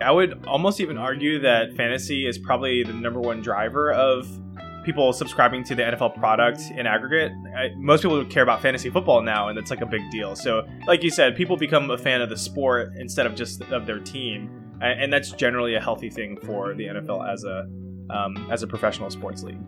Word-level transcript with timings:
I 0.00 0.12
would 0.12 0.46
almost 0.46 0.80
even 0.80 0.96
argue 0.96 1.40
that 1.40 1.74
fantasy 1.76 2.26
is 2.26 2.38
probably 2.38 2.84
the 2.84 2.92
number 2.92 3.20
one 3.20 3.40
driver 3.40 3.92
of 3.92 4.28
people 4.84 5.12
subscribing 5.12 5.64
to 5.64 5.74
the 5.74 5.82
NFL 5.82 6.16
product 6.16 6.62
in 6.76 6.86
aggregate. 6.86 7.32
I, 7.56 7.70
most 7.76 8.02
people 8.02 8.24
care 8.24 8.42
about 8.42 8.62
fantasy 8.62 8.90
football 8.90 9.22
now, 9.22 9.48
and 9.48 9.58
it's 9.58 9.70
like 9.70 9.80
a 9.80 9.86
big 9.86 10.08
deal. 10.10 10.36
So, 10.36 10.66
like 10.86 11.02
you 11.02 11.10
said, 11.10 11.36
people 11.36 11.56
become 11.56 11.90
a 11.90 11.98
fan 11.98 12.22
of 12.22 12.30
the 12.30 12.36
sport 12.36 12.92
instead 12.96 13.26
of 13.26 13.34
just 13.34 13.60
of 13.64 13.86
their 13.86 13.98
team, 13.98 14.50
and 14.80 15.12
that's 15.12 15.32
generally 15.32 15.74
a 15.74 15.80
healthy 15.80 16.10
thing 16.10 16.38
for 16.38 16.74
the 16.74 16.84
NFL 16.84 17.30
as 17.30 17.44
a 17.44 17.66
um, 18.10 18.50
as 18.50 18.62
a 18.62 18.66
professional 18.66 19.10
sports 19.10 19.42
league. 19.42 19.58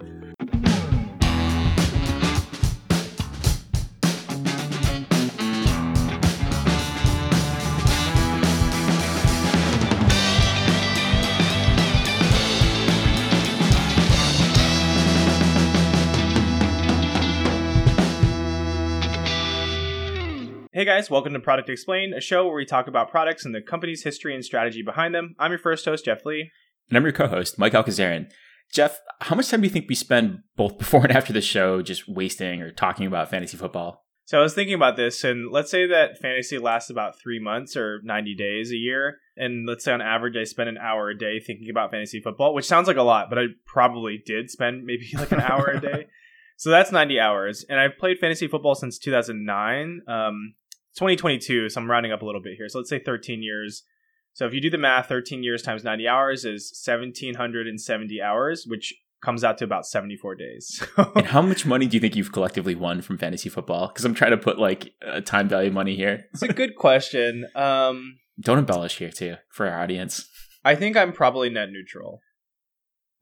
Hey 20.80 20.86
guys, 20.86 21.10
welcome 21.10 21.34
to 21.34 21.40
Product 21.40 21.68
Explained, 21.68 22.14
a 22.14 22.22
show 22.22 22.46
where 22.46 22.54
we 22.54 22.64
talk 22.64 22.86
about 22.86 23.10
products 23.10 23.44
and 23.44 23.54
the 23.54 23.60
company's 23.60 24.02
history 24.02 24.34
and 24.34 24.42
strategy 24.42 24.80
behind 24.80 25.14
them. 25.14 25.34
I'm 25.38 25.50
your 25.50 25.58
first 25.58 25.84
host, 25.84 26.06
Jeff 26.06 26.24
Lee. 26.24 26.50
And 26.88 26.96
I'm 26.96 27.02
your 27.02 27.12
co 27.12 27.26
host, 27.26 27.58
Mike 27.58 27.74
Alcazarin. 27.74 28.30
Jeff, 28.72 28.98
how 29.20 29.36
much 29.36 29.50
time 29.50 29.60
do 29.60 29.66
you 29.66 29.70
think 29.70 29.90
we 29.90 29.94
spend 29.94 30.38
both 30.56 30.78
before 30.78 31.02
and 31.02 31.12
after 31.12 31.34
the 31.34 31.42
show 31.42 31.82
just 31.82 32.08
wasting 32.08 32.62
or 32.62 32.70
talking 32.70 33.06
about 33.06 33.28
fantasy 33.28 33.58
football? 33.58 34.06
So 34.24 34.38
I 34.38 34.42
was 34.42 34.54
thinking 34.54 34.72
about 34.72 34.96
this, 34.96 35.22
and 35.22 35.52
let's 35.52 35.70
say 35.70 35.86
that 35.86 36.16
fantasy 36.16 36.56
lasts 36.56 36.88
about 36.88 37.20
three 37.20 37.38
months 37.38 37.76
or 37.76 38.00
90 38.02 38.34
days 38.36 38.72
a 38.72 38.76
year. 38.76 39.18
And 39.36 39.68
let's 39.68 39.84
say 39.84 39.92
on 39.92 40.00
average, 40.00 40.38
I 40.38 40.44
spend 40.44 40.70
an 40.70 40.78
hour 40.78 41.10
a 41.10 41.18
day 41.18 41.40
thinking 41.40 41.68
about 41.68 41.90
fantasy 41.90 42.22
football, 42.22 42.54
which 42.54 42.64
sounds 42.64 42.88
like 42.88 42.96
a 42.96 43.02
lot, 43.02 43.28
but 43.28 43.38
I 43.38 43.48
probably 43.66 44.22
did 44.24 44.48
spend 44.48 44.84
maybe 44.84 45.10
like 45.14 45.32
an 45.32 45.42
hour 45.42 45.66
a 45.66 45.78
day. 45.78 46.06
So 46.60 46.68
that's 46.68 46.92
90 46.92 47.18
hours. 47.18 47.64
And 47.70 47.80
I've 47.80 47.96
played 47.96 48.18
fantasy 48.18 48.46
football 48.46 48.74
since 48.74 48.98
2009. 48.98 50.02
Um, 50.06 50.52
2022, 50.96 51.68
so 51.68 51.80
I'm 51.80 51.90
rounding 51.90 52.12
up 52.12 52.22
a 52.22 52.26
little 52.26 52.42
bit 52.42 52.54
here. 52.56 52.68
So 52.68 52.78
let's 52.78 52.90
say 52.90 52.98
13 52.98 53.42
years. 53.42 53.84
So 54.32 54.46
if 54.46 54.54
you 54.54 54.60
do 54.60 54.70
the 54.70 54.78
math, 54.78 55.08
13 55.08 55.42
years 55.42 55.62
times 55.62 55.84
90 55.84 56.06
hours 56.08 56.44
is 56.44 56.72
1770 56.84 58.22
hours, 58.22 58.64
which 58.66 58.94
comes 59.22 59.44
out 59.44 59.58
to 59.58 59.64
about 59.64 59.86
74 59.86 60.34
days. 60.34 60.82
and 61.14 61.26
how 61.26 61.42
much 61.42 61.66
money 61.66 61.86
do 61.86 61.96
you 61.96 62.00
think 62.00 62.16
you've 62.16 62.32
collectively 62.32 62.74
won 62.74 63.02
from 63.02 63.18
fantasy 63.18 63.48
football? 63.48 63.88
Because 63.88 64.04
I'm 64.04 64.14
trying 64.14 64.30
to 64.30 64.36
put 64.36 64.58
like 64.58 64.94
a 65.02 65.20
time 65.20 65.48
value 65.48 65.70
money 65.70 65.96
here. 65.96 66.24
it's 66.32 66.42
a 66.42 66.48
good 66.48 66.76
question. 66.76 67.46
Um, 67.54 68.18
Don't 68.40 68.58
embellish 68.58 68.98
here 68.98 69.10
too 69.10 69.36
for 69.50 69.68
our 69.68 69.80
audience. 69.80 70.28
I 70.64 70.74
think 70.74 70.96
I'm 70.96 71.12
probably 71.12 71.50
net 71.50 71.70
neutral. 71.70 72.20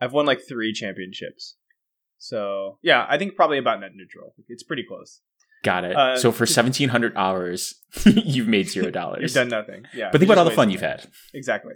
I've 0.01 0.13
won 0.13 0.27
like 0.27 0.41
three 0.49 0.73
championships. 0.73 1.57
So 2.19 2.79
yeah, 2.83 3.07
I 3.09 3.19
think 3.19 3.37
probably 3.37 3.59
about 3.59 3.81
net 3.81 3.93
neutral. 3.95 4.35
It's 4.49 4.63
pretty 4.63 4.85
close. 4.87 5.21
Got 5.65 5.85
it. 5.85 5.97
Uh, 5.97 6.19
so 6.19 6.33
for 6.33 6.47
seventeen 6.47 6.91
hundred 6.91 7.17
hours, 7.17 7.75
you've 8.05 8.49
made 8.49 8.69
zero 8.69 8.91
dollars. 8.91 9.23
you've 9.23 9.35
done 9.35 9.49
nothing. 9.49 9.85
Yeah. 9.95 10.11
But 10.13 10.21
think 10.21 10.31
about 10.31 10.39
all 10.39 10.45
the 10.45 10.51
fun 10.53 10.71
you've 10.71 10.81
had. 10.81 11.09
Exactly. 11.35 11.75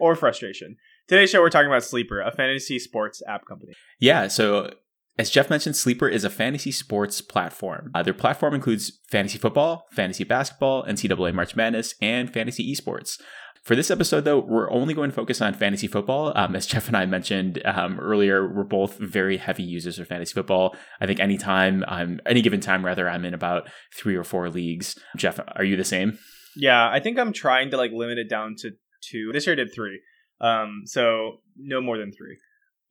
Or 0.00 0.14
frustration. 0.16 0.76
Today's 1.06 1.30
show, 1.30 1.40
we're 1.40 1.50
talking 1.50 1.68
about 1.68 1.84
Sleeper, 1.84 2.20
a 2.20 2.32
fantasy 2.32 2.78
sports 2.78 3.22
app 3.28 3.46
company. 3.46 3.74
Yeah. 4.00 4.28
So 4.28 4.70
as 5.18 5.30
Jeff 5.30 5.48
mentioned, 5.48 5.76
Sleeper 5.76 6.08
is 6.08 6.24
a 6.24 6.30
fantasy 6.30 6.72
sports 6.72 7.20
platform. 7.20 7.92
Uh, 7.94 8.02
their 8.02 8.14
platform 8.14 8.52
includes 8.52 9.00
fantasy 9.08 9.38
football, 9.38 9.86
fantasy 9.92 10.24
basketball, 10.24 10.84
NCAA 10.84 11.32
March 11.32 11.54
Madness, 11.54 11.94
and 12.02 12.32
fantasy 12.32 12.74
esports. 12.74 13.20
For 13.64 13.74
this 13.74 13.90
episode, 13.90 14.24
though, 14.24 14.40
we're 14.40 14.70
only 14.70 14.92
going 14.92 15.08
to 15.08 15.16
focus 15.16 15.40
on 15.40 15.54
fantasy 15.54 15.86
football. 15.86 16.32
Um, 16.36 16.54
as 16.54 16.66
Jeff 16.66 16.86
and 16.86 16.96
I 16.96 17.06
mentioned 17.06 17.62
um, 17.64 17.98
earlier, 17.98 18.46
we're 18.46 18.62
both 18.62 18.98
very 18.98 19.38
heavy 19.38 19.62
users 19.62 19.98
of 19.98 20.06
fantasy 20.06 20.34
football. 20.34 20.76
I 21.00 21.06
think 21.06 21.18
anytime, 21.18 21.82
um, 21.88 22.20
any 22.26 22.42
given 22.42 22.60
time, 22.60 22.84
rather, 22.84 23.08
I'm 23.08 23.24
in 23.24 23.32
about 23.32 23.68
three 23.96 24.16
or 24.16 24.24
four 24.24 24.50
leagues. 24.50 24.98
Jeff, 25.16 25.40
are 25.56 25.64
you 25.64 25.76
the 25.76 25.84
same? 25.84 26.18
Yeah, 26.54 26.88
I 26.90 27.00
think 27.00 27.18
I'm 27.18 27.32
trying 27.32 27.70
to 27.70 27.78
like 27.78 27.90
limit 27.90 28.18
it 28.18 28.28
down 28.28 28.54
to 28.58 28.72
two. 29.02 29.30
This 29.32 29.46
year 29.46 29.54
I 29.54 29.56
did 29.56 29.72
three, 29.74 30.00
um, 30.42 30.82
so 30.84 31.38
no 31.56 31.80
more 31.80 31.96
than 31.96 32.12
three. 32.12 32.36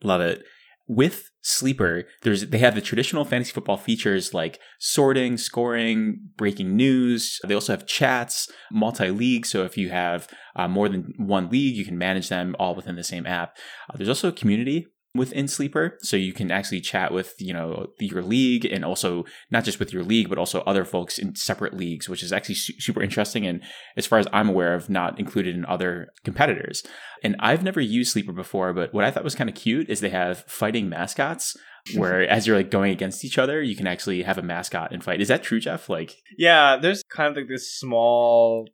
Love 0.02 0.22
it 0.22 0.44
with 0.88 1.30
Sleeper, 1.42 2.06
there's 2.22 2.48
they 2.48 2.58
have 2.60 2.76
the 2.76 2.82
traditional 2.82 3.26
fantasy 3.26 3.52
football 3.52 3.78
features 3.78 4.34
like 4.34 4.60
sorting, 4.80 5.38
scoring, 5.38 6.30
breaking 6.38 6.76
news. 6.76 7.40
They 7.46 7.54
also 7.54 7.74
have 7.74 7.86
chats, 7.86 8.50
multi-league. 8.72 9.46
So 9.46 9.64
if 9.64 9.78
you 9.78 9.90
have 9.90 10.28
uh, 10.56 10.68
more 10.68 10.90
than 10.90 11.14
one 11.18 11.50
league, 11.50 11.76
you 11.76 11.86
can 11.86 11.98
manage 11.98 12.30
them 12.30 12.56
all 12.60 12.76
within 12.76 12.96
the 12.96 13.04
same 13.04 13.26
app. 13.26 13.58
Uh, 13.90 13.98
there's 13.98 14.10
also 14.10 14.30
a 14.30 14.34
community 14.34 14.88
within 15.16 15.48
Sleeper, 15.48 15.98
so 16.02 16.18
you 16.18 16.34
can 16.34 16.52
actually 16.52 16.82
chat 16.82 17.14
with 17.14 17.36
you 17.40 17.54
know 17.54 17.88
your 18.00 18.22
league 18.22 18.66
and 18.66 18.84
also 18.84 19.26
not 19.52 19.64
just 19.64 19.80
with 19.80 19.94
your 19.94 20.04
league, 20.04 20.30
but 20.30 20.38
also 20.38 20.62
other 20.62 20.86
folks 20.86 21.18
in 21.18 21.36
separate 21.36 21.76
leagues, 21.76 22.10
which 22.10 22.24
is 22.24 22.34
actually 22.34 22.56
su- 22.56 22.74
super 22.80 23.02
interesting 23.02 23.46
and 23.46 23.62
as 23.96 24.06
far 24.06 24.20
as 24.20 24.28
I'm 24.34 24.50
aware 24.50 24.74
of, 24.74 24.90
not 24.90 25.20
included 25.20 25.56
in 25.56 25.66
other 25.66 26.10
competitors. 26.24 26.84
And 27.24 27.36
I've 27.40 27.64
never 27.64 27.82
used 27.82 28.12
Sleeper 28.12 28.34
before, 28.34 28.74
but 28.74 28.94
what 28.94 29.06
I 29.06 29.12
thought 29.12 29.24
was 29.24 29.36
kind 29.36 29.50
of 29.50 29.56
cute 29.56 29.90
is 29.90 30.00
they 30.00 30.10
have 30.10 30.44
fighting 30.46 30.90
mascots. 30.90 31.56
Mm-hmm. 31.90 32.00
Where 32.00 32.30
as 32.30 32.48
you're 32.48 32.56
like 32.56 32.72
going 32.72 32.94
against 32.94 33.26
each 33.26 33.38
other, 33.38 33.62
you 33.62 33.76
can 33.76 33.88
actually 33.88 34.24
have 34.24 34.38
a 34.38 34.42
mascot 34.42 34.94
and 34.94 35.04
fight. 35.04 35.20
Is 35.20 35.28
that 35.28 35.44
true, 35.44 35.60
Jeff? 35.60 35.90
Like, 35.90 36.16
yeah, 36.38 36.78
there's 36.78 37.04
kind 37.04 37.30
of 37.30 37.36
like 37.36 37.50
this 37.50 37.78
small 37.78 38.70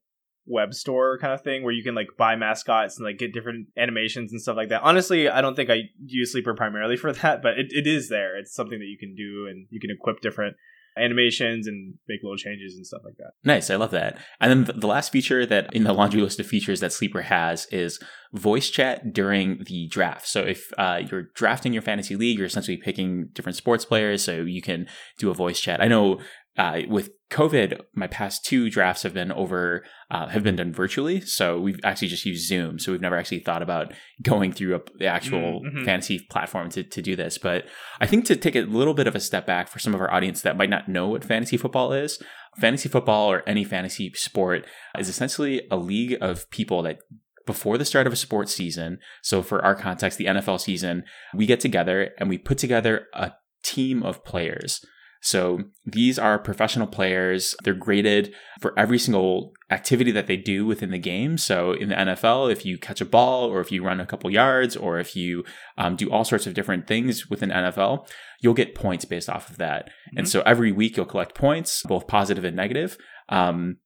web 0.49 0.73
store 0.73 1.17
kind 1.19 1.33
of 1.33 1.41
thing 1.41 1.63
where 1.63 1.73
you 1.73 1.83
can 1.83 1.95
like 1.95 2.07
buy 2.17 2.35
mascots 2.35 2.97
and 2.97 3.05
like 3.05 3.17
get 3.17 3.33
different 3.33 3.67
animations 3.77 4.31
and 4.31 4.41
stuff 4.41 4.57
like 4.57 4.69
that. 4.69 4.81
Honestly, 4.81 5.29
I 5.29 5.41
don't 5.41 5.55
think 5.55 5.69
I 5.69 5.83
use 6.03 6.31
Sleeper 6.31 6.55
primarily 6.55 6.97
for 6.97 7.13
that, 7.21 7.41
but 7.41 7.57
it, 7.57 7.67
it 7.71 7.87
is 7.87 8.09
there. 8.09 8.37
It's 8.37 8.53
something 8.53 8.79
that 8.79 8.85
you 8.85 8.97
can 8.97 9.15
do 9.15 9.47
and 9.49 9.67
you 9.69 9.79
can 9.79 9.91
equip 9.91 10.21
different 10.21 10.57
animations 10.97 11.67
and 11.67 11.93
make 12.07 12.21
little 12.23 12.37
changes 12.37 12.75
and 12.75 12.85
stuff 12.85 13.01
like 13.05 13.15
that. 13.17 13.31
Nice, 13.43 13.69
I 13.69 13.75
love 13.75 13.91
that. 13.91 14.17
And 14.39 14.65
then 14.65 14.79
the 14.79 14.87
last 14.87 15.11
feature 15.11 15.45
that 15.45 15.73
in 15.73 15.83
the 15.83 15.93
laundry 15.93 16.21
list 16.21 16.39
of 16.39 16.47
features 16.47 16.79
that 16.79 16.91
Sleeper 16.91 17.21
has 17.21 17.67
is 17.71 17.99
voice 18.33 18.69
chat 18.69 19.13
during 19.13 19.63
the 19.65 19.87
draft. 19.87 20.27
So 20.27 20.41
if 20.41 20.71
uh, 20.77 21.01
you're 21.09 21.27
drafting 21.35 21.73
your 21.73 21.81
fantasy 21.81 22.15
league, 22.15 22.37
you're 22.37 22.47
essentially 22.47 22.77
picking 22.77 23.29
different 23.33 23.55
sports 23.55 23.85
players, 23.85 24.23
so 24.23 24.41
you 24.41 24.61
can 24.61 24.87
do 25.17 25.29
a 25.29 25.33
voice 25.33 25.59
chat. 25.59 25.81
I 25.81 25.87
know 25.87 26.19
uh, 26.59 26.81
with 26.89 27.11
COVID, 27.31 27.79
my 27.95 28.07
past 28.07 28.43
two 28.43 28.69
drafts 28.69 29.03
have 29.03 29.13
been 29.13 29.31
over, 29.31 29.85
uh, 30.11 30.27
have 30.27 30.43
been 30.43 30.57
done 30.57 30.73
virtually. 30.73 31.21
So 31.21 31.57
we've 31.57 31.79
actually 31.85 32.09
just 32.09 32.25
used 32.25 32.45
Zoom. 32.45 32.79
So 32.79 32.91
we've 32.91 32.99
never 32.99 33.15
actually 33.15 33.39
thought 33.39 33.61
about 33.61 33.93
going 34.21 34.51
through 34.51 34.75
a, 34.75 34.81
the 34.97 35.05
actual 35.05 35.61
mm-hmm. 35.61 35.85
fantasy 35.85 36.19
platform 36.29 36.69
to, 36.71 36.83
to 36.83 37.01
do 37.01 37.15
this. 37.15 37.37
But 37.37 37.65
I 38.01 38.07
think 38.07 38.25
to 38.25 38.35
take 38.35 38.57
a 38.57 38.63
little 38.63 38.93
bit 38.93 39.07
of 39.07 39.15
a 39.15 39.21
step 39.21 39.47
back 39.47 39.69
for 39.69 39.79
some 39.79 39.95
of 39.95 40.01
our 40.01 40.13
audience 40.13 40.41
that 40.41 40.57
might 40.57 40.69
not 40.69 40.89
know 40.89 41.07
what 41.07 41.23
fantasy 41.23 41.55
football 41.55 41.93
is, 41.93 42.21
fantasy 42.59 42.89
football 42.89 43.31
or 43.31 43.41
any 43.47 43.63
fantasy 43.63 44.11
sport 44.15 44.67
is 44.97 45.07
essentially 45.07 45.61
a 45.71 45.77
league 45.77 46.17
of 46.19 46.49
people 46.49 46.81
that 46.83 46.99
before 47.45 47.77
the 47.77 47.85
start 47.85 48.05
of 48.05 48.11
a 48.11 48.17
sports 48.17 48.53
season. 48.53 48.99
So 49.21 49.41
for 49.41 49.63
our 49.63 49.75
context, 49.75 50.17
the 50.17 50.25
NFL 50.25 50.59
season, 50.59 51.05
we 51.33 51.45
get 51.45 51.61
together 51.61 52.09
and 52.17 52.27
we 52.27 52.37
put 52.37 52.57
together 52.57 53.07
a 53.13 53.31
team 53.63 54.03
of 54.03 54.25
players. 54.25 54.85
So 55.21 55.63
these 55.85 56.17
are 56.17 56.39
professional 56.39 56.87
players. 56.87 57.55
They're 57.63 57.73
graded 57.73 58.33
for 58.61 58.77
every 58.77 58.97
single 58.97 59.51
activity 59.69 60.11
that 60.11 60.27
they 60.27 60.37
do 60.37 60.65
within 60.65 60.91
the 60.91 60.97
game. 60.97 61.37
So 61.37 61.73
in 61.73 61.89
the 61.89 61.95
NFL, 61.95 62.51
if 62.51 62.65
you 62.65 62.77
catch 62.77 63.01
a 63.01 63.05
ball 63.05 63.45
or 63.45 63.59
if 63.59 63.71
you 63.71 63.83
run 63.83 63.99
a 63.99 64.05
couple 64.05 64.31
yards 64.31 64.77
or 64.77 64.97
if 64.99 65.15
you 65.15 65.43
um, 65.77 65.95
do 65.95 66.09
all 66.09 66.23
sorts 66.23 66.47
of 66.47 66.53
different 66.53 66.87
things 66.87 67.29
within 67.29 67.49
NFL, 67.49 68.07
you'll 68.39 68.53
get 68.53 68.75
points 68.75 69.05
based 69.05 69.29
off 69.29 69.49
of 69.49 69.57
that. 69.57 69.87
Mm-hmm. 69.87 70.19
And 70.19 70.29
so 70.29 70.41
every 70.45 70.71
week 70.71 70.95
you'll 70.95 71.05
collect 71.05 71.35
points, 71.35 71.83
both 71.83 72.07
positive 72.07 72.45
and 72.45 72.55
negative. 72.55 72.97
Um, 73.27 73.77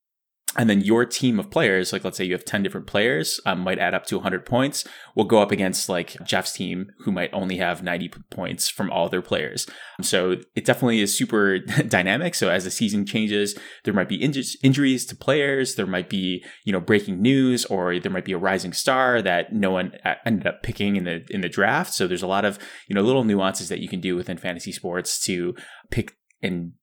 and 0.56 0.70
then 0.70 0.82
your 0.82 1.06
team 1.06 1.40
of 1.40 1.50
players, 1.50 1.92
like 1.92 2.04
let's 2.04 2.18
say 2.18 2.26
you 2.26 2.34
have 2.34 2.46
10 2.46 2.62
different 2.62 2.86
players, 2.86 3.40
um, 3.46 3.60
might 3.62 3.80
add 3.80 3.94
up 3.94 4.06
to 4.08 4.18
100 4.18 4.46
points, 4.46 4.86
will 5.16 5.24
go 5.24 5.42
up 5.42 5.52
against 5.52 5.90
like 5.90 6.16
Jeff's 6.24 6.54
team, 6.54 6.92
who 7.00 7.12
might 7.12 7.34
only 7.34 7.58
have 7.58 7.82
90 7.82 8.12
points 8.30 8.70
from 8.70 8.92
all 8.92 9.10
their 9.10 9.22
players. 9.22 9.66
So 10.02 10.38
it 10.56 10.66
definitely 10.66 11.02
is 11.02 11.18
super 11.18 11.60
dynamic. 11.88 12.36
So 12.36 12.50
as 12.50 12.66
the 12.66 12.72
season 12.72 13.06
changes, 13.06 13.58
there 13.84 13.94
might 13.94 14.10
be 14.10 14.20
inj- 14.20 14.56
injuries 14.62 15.06
to 15.08 15.16
players, 15.16 15.76
there 15.76 15.88
might 15.88 16.10
be, 16.10 16.44
you 16.66 16.72
know, 16.72 16.80
breaking 16.80 17.22
news, 17.22 17.66
or 17.66 18.00
there 18.00 18.12
might 18.12 18.26
be 18.26 18.34
a 18.34 18.38
rising 18.38 18.74
star 18.74 19.22
that 19.22 19.54
no 19.54 19.72
one 19.72 19.94
ended 20.26 20.46
up 20.46 20.62
picking 20.62 20.96
in 20.96 21.06
the, 21.06 21.26
in 21.30 21.42
the 21.42 21.50
draft. 21.50 21.94
So 21.94 22.08
there's 22.08 22.24
a 22.24 22.28
lot 22.28 22.46
of, 22.46 22.60
you 22.88 22.96
know, 22.96 23.02
little 23.02 23.24
nuances 23.24 23.70
that 23.70 23.80
you 23.80 23.88
can 23.88 24.00
do 24.00 24.16
within 24.16 24.38
fantasy 24.38 24.72
sports 24.72 25.20
to 25.26 25.56
pick 25.90 26.16
and 26.44 26.74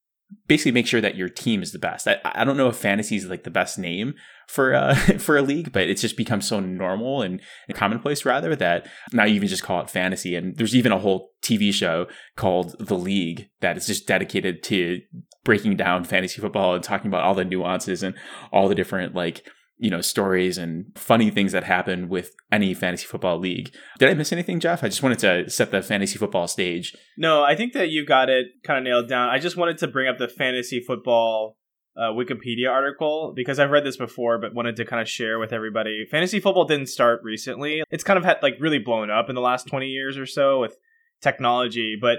basically 0.47 0.73
make 0.73 0.87
sure 0.87 1.01
that 1.01 1.17
your 1.17 1.29
team 1.29 1.63
is 1.63 1.73
the 1.73 1.79
best. 1.79 2.09
I, 2.09 2.21
I 2.25 2.45
don't 2.45 2.57
know 2.57 2.69
if 2.69 2.77
fantasy 2.77 3.17
is 3.17 3.27
like 3.27 3.45
the 3.45 3.51
best 3.51 3.79
name 3.79 4.15
for 4.49 4.75
uh, 4.75 4.95
for 5.19 5.37
a 5.37 5.43
league, 5.43 5.73
but 5.73 5.89
it's 5.89 6.03
just 6.03 6.17
become 6.17 6.41
so 6.41 6.61
normal 6.61 7.23
and, 7.23 7.41
and, 7.69 7.77
commonplace 7.77 8.25
rather 8.25 8.57
that 8.57 8.87
now 9.13 9.25
you 9.25 9.35
even 9.35 9.49
just 9.49 9.63
call 9.63 9.81
it 9.81 9.91
fantasy. 9.91 10.35
And 10.35 10.57
there's 10.57 10.75
even 10.75 10.93
a 10.93 10.99
whole 10.99 11.31
TV 11.43 11.73
show 11.73 12.07
called 12.37 12.77
The 12.79 12.99
League 12.99 13.49
that 13.61 13.77
is 13.77 13.87
just 13.87 14.07
dedicated 14.07 14.63
to 14.65 15.01
breaking 15.45 15.77
down 15.77 16.05
fantasy 16.05 16.41
football 16.41 16.75
and 16.75 16.85
talking 16.85 17.09
about 17.09 17.23
all 17.23 17.35
the 17.35 17.45
nuances 17.45 18.03
and 18.03 18.15
all 18.53 18.69
the 18.69 18.75
different 18.75 19.15
like 19.15 19.47
you 19.81 19.91
know, 19.91 20.03
stories 20.03 20.59
and 20.59 20.85
funny 20.95 21.31
things 21.31 21.53
that 21.53 21.65
happen 21.65 22.09
with 22.11 22.35
any 22.53 22.75
fantasy 22.75 23.07
football 23.07 23.39
league. 23.39 23.73
Did 23.99 24.11
I 24.11 24.15
miss 24.15 24.31
anything, 24.31 24.61
Jeff? 24.61 24.85
I 24.85 24.89
just 24.89 25.03
wanted 25.03 25.19
to 25.21 25.49
set 25.49 25.71
the 25.71 25.81
fantasy 25.81 26.19
football 26.19 26.47
stage. 26.47 26.95
No, 27.17 27.43
I 27.43 27.57
think 27.57 27.73
that 27.73 27.89
you 27.89 28.05
got 28.05 28.29
it 28.29 28.49
kind 28.63 28.79
of 28.79 28.85
nailed 28.85 29.09
down. 29.09 29.31
I 29.31 29.39
just 29.39 29.57
wanted 29.57 29.79
to 29.79 29.89
bring 29.89 30.07
up 30.07 30.19
the 30.19 30.29
fantasy 30.29 30.81
football 30.87 31.57
uh, 31.97 32.13
Wikipedia 32.13 32.71
article 32.71 33.33
because 33.35 33.59
I've 33.59 33.71
read 33.71 33.85
this 33.85 33.97
before, 33.97 34.39
but 34.39 34.55
wanted 34.55 34.77
to 34.77 34.85
kind 34.85 35.01
of 35.01 35.09
share 35.09 35.39
with 35.39 35.51
everybody. 35.51 36.05
Fantasy 36.11 36.41
football 36.41 36.67
didn't 36.67 36.89
start 36.89 37.21
recently. 37.25 37.83
It's 37.91 38.05
kind 38.05 38.19
of 38.19 38.25
had 38.25 38.37
like 38.43 38.57
really 38.61 38.79
blown 38.79 39.11
up 39.11 39.31
in 39.31 39.35
the 39.35 39.41
last 39.41 39.67
20 39.67 39.87
years 39.87 40.19
or 40.19 40.27
so 40.27 40.61
with 40.61 40.77
technology, 41.23 41.97
but 41.99 42.19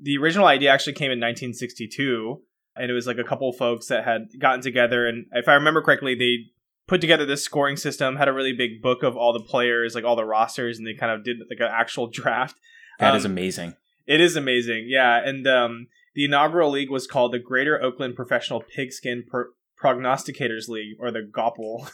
the 0.00 0.16
original 0.16 0.46
idea 0.46 0.70
actually 0.70 0.94
came 0.94 1.12
in 1.12 1.20
1962 1.20 2.40
and 2.74 2.90
it 2.90 2.94
was 2.94 3.06
like 3.06 3.18
a 3.18 3.24
couple 3.24 3.52
folks 3.52 3.88
that 3.88 4.04
had 4.04 4.28
gotten 4.40 4.62
together 4.62 5.06
and 5.06 5.26
if 5.32 5.46
I 5.46 5.54
remember 5.54 5.82
correctly, 5.82 6.14
they 6.14 6.51
put 6.86 7.00
together 7.00 7.24
this 7.24 7.44
scoring 7.44 7.76
system, 7.76 8.16
had 8.16 8.28
a 8.28 8.32
really 8.32 8.52
big 8.52 8.82
book 8.82 9.02
of 9.02 9.16
all 9.16 9.32
the 9.32 9.44
players, 9.44 9.94
like 9.94 10.04
all 10.04 10.16
the 10.16 10.24
rosters, 10.24 10.78
and 10.78 10.86
they 10.86 10.94
kind 10.94 11.12
of 11.12 11.24
did 11.24 11.38
like 11.48 11.60
an 11.60 11.70
actual 11.72 12.06
draft. 12.12 12.56
That 12.98 13.12
um, 13.12 13.16
is 13.16 13.24
amazing. 13.24 13.74
It 14.06 14.20
is 14.20 14.36
amazing, 14.36 14.86
yeah. 14.88 15.20
And 15.24 15.46
um, 15.46 15.86
the 16.14 16.24
inaugural 16.24 16.70
league 16.70 16.90
was 16.90 17.06
called 17.06 17.32
the 17.32 17.38
Greater 17.38 17.80
Oakland 17.80 18.16
Professional 18.16 18.60
Pigskin 18.60 19.24
Pro- 19.28 19.50
Prognosticators 19.82 20.68
League, 20.68 20.96
or 20.98 21.10
the 21.10 21.22
GOPL. 21.22 21.90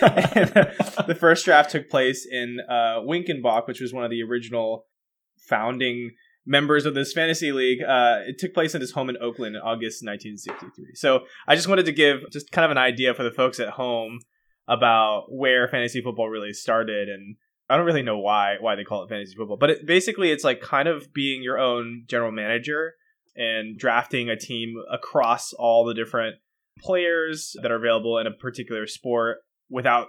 and, 0.00 0.56
uh, 0.98 1.02
the 1.02 1.14
first 1.14 1.44
draft 1.44 1.70
took 1.70 1.88
place 1.88 2.26
in 2.30 2.58
uh, 2.68 3.00
Winkenbach, 3.00 3.66
which 3.66 3.80
was 3.80 3.92
one 3.92 4.04
of 4.04 4.10
the 4.10 4.22
original 4.22 4.86
founding 5.36 6.12
members 6.46 6.86
of 6.86 6.94
this 6.94 7.12
fantasy 7.12 7.52
league. 7.52 7.82
Uh, 7.82 8.20
it 8.26 8.38
took 8.38 8.54
place 8.54 8.74
in 8.74 8.80
his 8.80 8.92
home 8.92 9.08
in 9.08 9.16
Oakland 9.18 9.56
in 9.56 9.62
August 9.62 10.04
1963. 10.04 10.94
So 10.94 11.20
I 11.46 11.54
just 11.54 11.68
wanted 11.68 11.86
to 11.86 11.92
give 11.92 12.30
just 12.30 12.50
kind 12.50 12.64
of 12.64 12.70
an 12.70 12.78
idea 12.78 13.14
for 13.14 13.22
the 13.22 13.30
folks 13.30 13.60
at 13.60 13.70
home 13.70 14.20
about 14.68 15.24
where 15.28 15.68
fantasy 15.68 16.00
football 16.00 16.28
really 16.28 16.52
started 16.52 17.08
and 17.08 17.36
I 17.68 17.76
don't 17.76 17.86
really 17.86 18.02
know 18.02 18.18
why 18.18 18.56
why 18.60 18.74
they 18.74 18.82
call 18.82 19.04
it 19.04 19.08
fantasy 19.08 19.36
football, 19.36 19.56
but 19.56 19.70
it, 19.70 19.86
basically 19.86 20.32
it's 20.32 20.42
like 20.42 20.60
kind 20.60 20.88
of 20.88 21.12
being 21.14 21.40
your 21.40 21.58
own 21.58 22.04
general 22.08 22.32
manager 22.32 22.94
and 23.36 23.78
drafting 23.78 24.28
a 24.28 24.36
team 24.36 24.74
across 24.90 25.52
all 25.52 25.84
the 25.84 25.94
different 25.94 26.36
players 26.80 27.54
that 27.62 27.70
are 27.70 27.76
available 27.76 28.18
in 28.18 28.26
a 28.26 28.32
particular 28.32 28.88
sport 28.88 29.38
without 29.68 30.08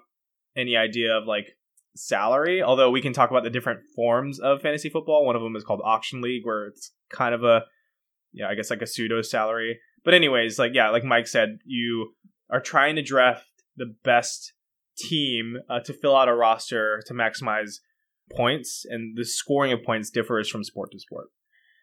any 0.55 0.75
idea 0.75 1.15
of 1.15 1.27
like 1.27 1.55
salary. 1.95 2.61
Although 2.61 2.91
we 2.91 3.01
can 3.01 3.13
talk 3.13 3.29
about 3.29 3.43
the 3.43 3.49
different 3.49 3.81
forms 3.95 4.39
of 4.39 4.61
fantasy 4.61 4.89
football. 4.89 5.25
One 5.25 5.35
of 5.35 5.41
them 5.41 5.55
is 5.55 5.63
called 5.63 5.81
auction 5.83 6.21
league, 6.21 6.45
where 6.45 6.67
it's 6.67 6.91
kind 7.09 7.33
of 7.33 7.43
a 7.43 7.65
yeah, 8.33 8.47
I 8.47 8.55
guess 8.55 8.69
like 8.69 8.81
a 8.81 8.87
pseudo 8.87 9.21
salary. 9.21 9.79
But 10.03 10.13
anyways, 10.13 10.57
like 10.57 10.71
yeah, 10.73 10.89
like 10.89 11.03
Mike 11.03 11.27
said, 11.27 11.59
you 11.65 12.13
are 12.49 12.61
trying 12.61 12.95
to 12.95 13.01
draft 13.01 13.45
the 13.75 13.93
best 14.03 14.53
team 14.97 15.57
uh, 15.69 15.79
to 15.81 15.93
fill 15.93 16.15
out 16.15 16.29
a 16.29 16.33
roster 16.33 17.01
to 17.07 17.13
maximize 17.13 17.79
points, 18.31 18.85
and 18.89 19.17
the 19.17 19.25
scoring 19.25 19.71
of 19.71 19.83
points 19.83 20.09
differs 20.09 20.49
from 20.49 20.63
sport 20.63 20.91
to 20.91 20.99
sport. 20.99 21.27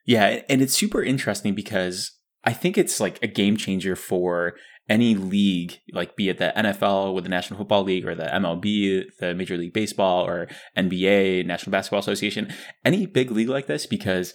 Yeah, 0.06 0.42
and 0.48 0.62
it's 0.62 0.74
super 0.74 1.02
interesting 1.02 1.54
because 1.54 2.12
I 2.44 2.52
think 2.52 2.78
it's 2.78 3.00
like 3.00 3.22
a 3.22 3.26
game 3.26 3.56
changer 3.56 3.94
for 3.94 4.54
any 4.88 5.14
league, 5.14 5.78
like 5.92 6.16
be 6.16 6.28
it 6.28 6.38
the 6.38 6.52
NFL 6.56 7.14
with 7.14 7.24
the 7.24 7.30
National 7.30 7.58
Football 7.58 7.84
League 7.84 8.06
or 8.06 8.14
the 8.14 8.24
MLB, 8.24 9.04
the 9.20 9.34
Major 9.34 9.56
League 9.56 9.72
Baseball 9.72 10.26
or 10.26 10.48
NBA, 10.76 11.44
National 11.46 11.72
Basketball 11.72 12.00
Association, 12.00 12.52
any 12.84 13.06
big 13.06 13.30
league 13.30 13.48
like 13.48 13.66
this, 13.66 13.86
because 13.86 14.34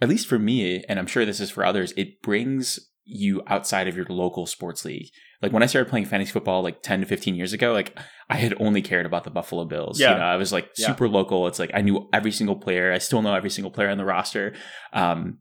at 0.00 0.08
least 0.08 0.26
for 0.26 0.38
me, 0.38 0.82
and 0.88 0.98
I'm 0.98 1.06
sure 1.06 1.24
this 1.24 1.40
is 1.40 1.50
for 1.50 1.64
others, 1.64 1.92
it 1.96 2.20
brings 2.22 2.80
you 3.04 3.42
outside 3.46 3.86
of 3.86 3.96
your 3.96 4.06
local 4.08 4.46
sports 4.46 4.84
league. 4.84 5.08
Like 5.42 5.52
when 5.52 5.62
I 5.62 5.66
started 5.66 5.90
playing 5.90 6.06
fantasy 6.06 6.32
football 6.32 6.62
like 6.62 6.82
10 6.82 7.00
to 7.00 7.06
15 7.06 7.34
years 7.34 7.52
ago, 7.52 7.72
like 7.72 7.96
I 8.30 8.36
had 8.36 8.54
only 8.58 8.80
cared 8.82 9.04
about 9.06 9.24
the 9.24 9.30
Buffalo 9.30 9.64
Bills. 9.66 10.00
Yeah. 10.00 10.12
You 10.12 10.18
know, 10.18 10.24
I 10.24 10.36
was 10.36 10.52
like 10.52 10.70
Yeah. 10.78 10.86
super 10.86 11.08
local. 11.08 11.46
It's 11.46 11.58
like 11.58 11.70
I 11.74 11.82
knew 11.82 12.08
every 12.12 12.32
single 12.32 12.56
player. 12.56 12.92
I 12.92 12.98
still 12.98 13.20
know 13.22 13.34
every 13.34 13.50
single 13.50 13.70
player 13.70 13.90
on 13.90 13.98
the 13.98 14.04
roster. 14.06 14.54
Um, 14.92 15.38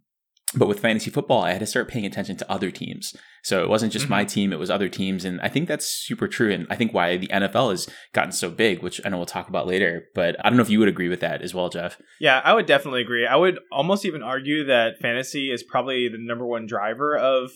but 0.56 0.68
with 0.68 0.80
fantasy 0.82 1.10
football, 1.10 1.42
I 1.44 1.52
had 1.52 1.62
to 1.62 1.66
start 1.66 1.88
paying 1.88 2.06
attention 2.06 2.36
to 2.38 2.52
other 2.52 2.70
teams. 2.70 3.16
So 3.44 3.62
it 3.62 3.69
wasn't 3.69 3.92
just 3.92 4.10
my 4.10 4.24
team, 4.24 4.54
it 4.54 4.60
was 4.60 4.69
other 4.69 4.88
teams. 4.88 5.25
And 5.25 5.42
I 5.42 5.50
think 5.50 5.68
that's 5.68 5.86
super 5.86 6.30
true. 6.30 6.51
And 6.51 6.66
I 6.69 6.75
think 6.75 6.94
why 6.94 7.18
the 7.18 7.28
NFL 7.28 7.72
has 7.72 7.90
gotten 8.13 8.31
so 8.31 8.50
big, 8.50 8.81
which 8.81 9.01
I 9.06 9.10
know 9.10 9.18
we'll 9.18 9.25
talk 9.25 9.50
about 9.50 9.68
later. 9.68 10.06
But 10.16 10.38
I 10.40 10.50
don't 10.50 10.56
know 10.56 10.63
if 10.63 10.69
you 10.69 10.80
would 10.80 10.88
agree 10.88 11.10
with 11.10 11.19
that 11.19 11.42
as 11.42 11.54
well, 11.54 11.69
Jeff. 11.69 12.01
Yeah, 12.22 12.42
I 12.44 12.54
would 12.54 12.66
definitely 12.66 13.01
agree. 13.01 13.28
I 13.28 13.36
would 13.36 13.60
almost 13.69 14.06
even 14.06 14.24
argue 14.24 14.66
that 14.66 15.00
fantasy 15.01 15.51
is 15.51 15.62
probably 15.62 16.07
the 16.07 16.18
number 16.18 16.45
one 16.45 16.66
driver 16.66 17.18
of 17.18 17.51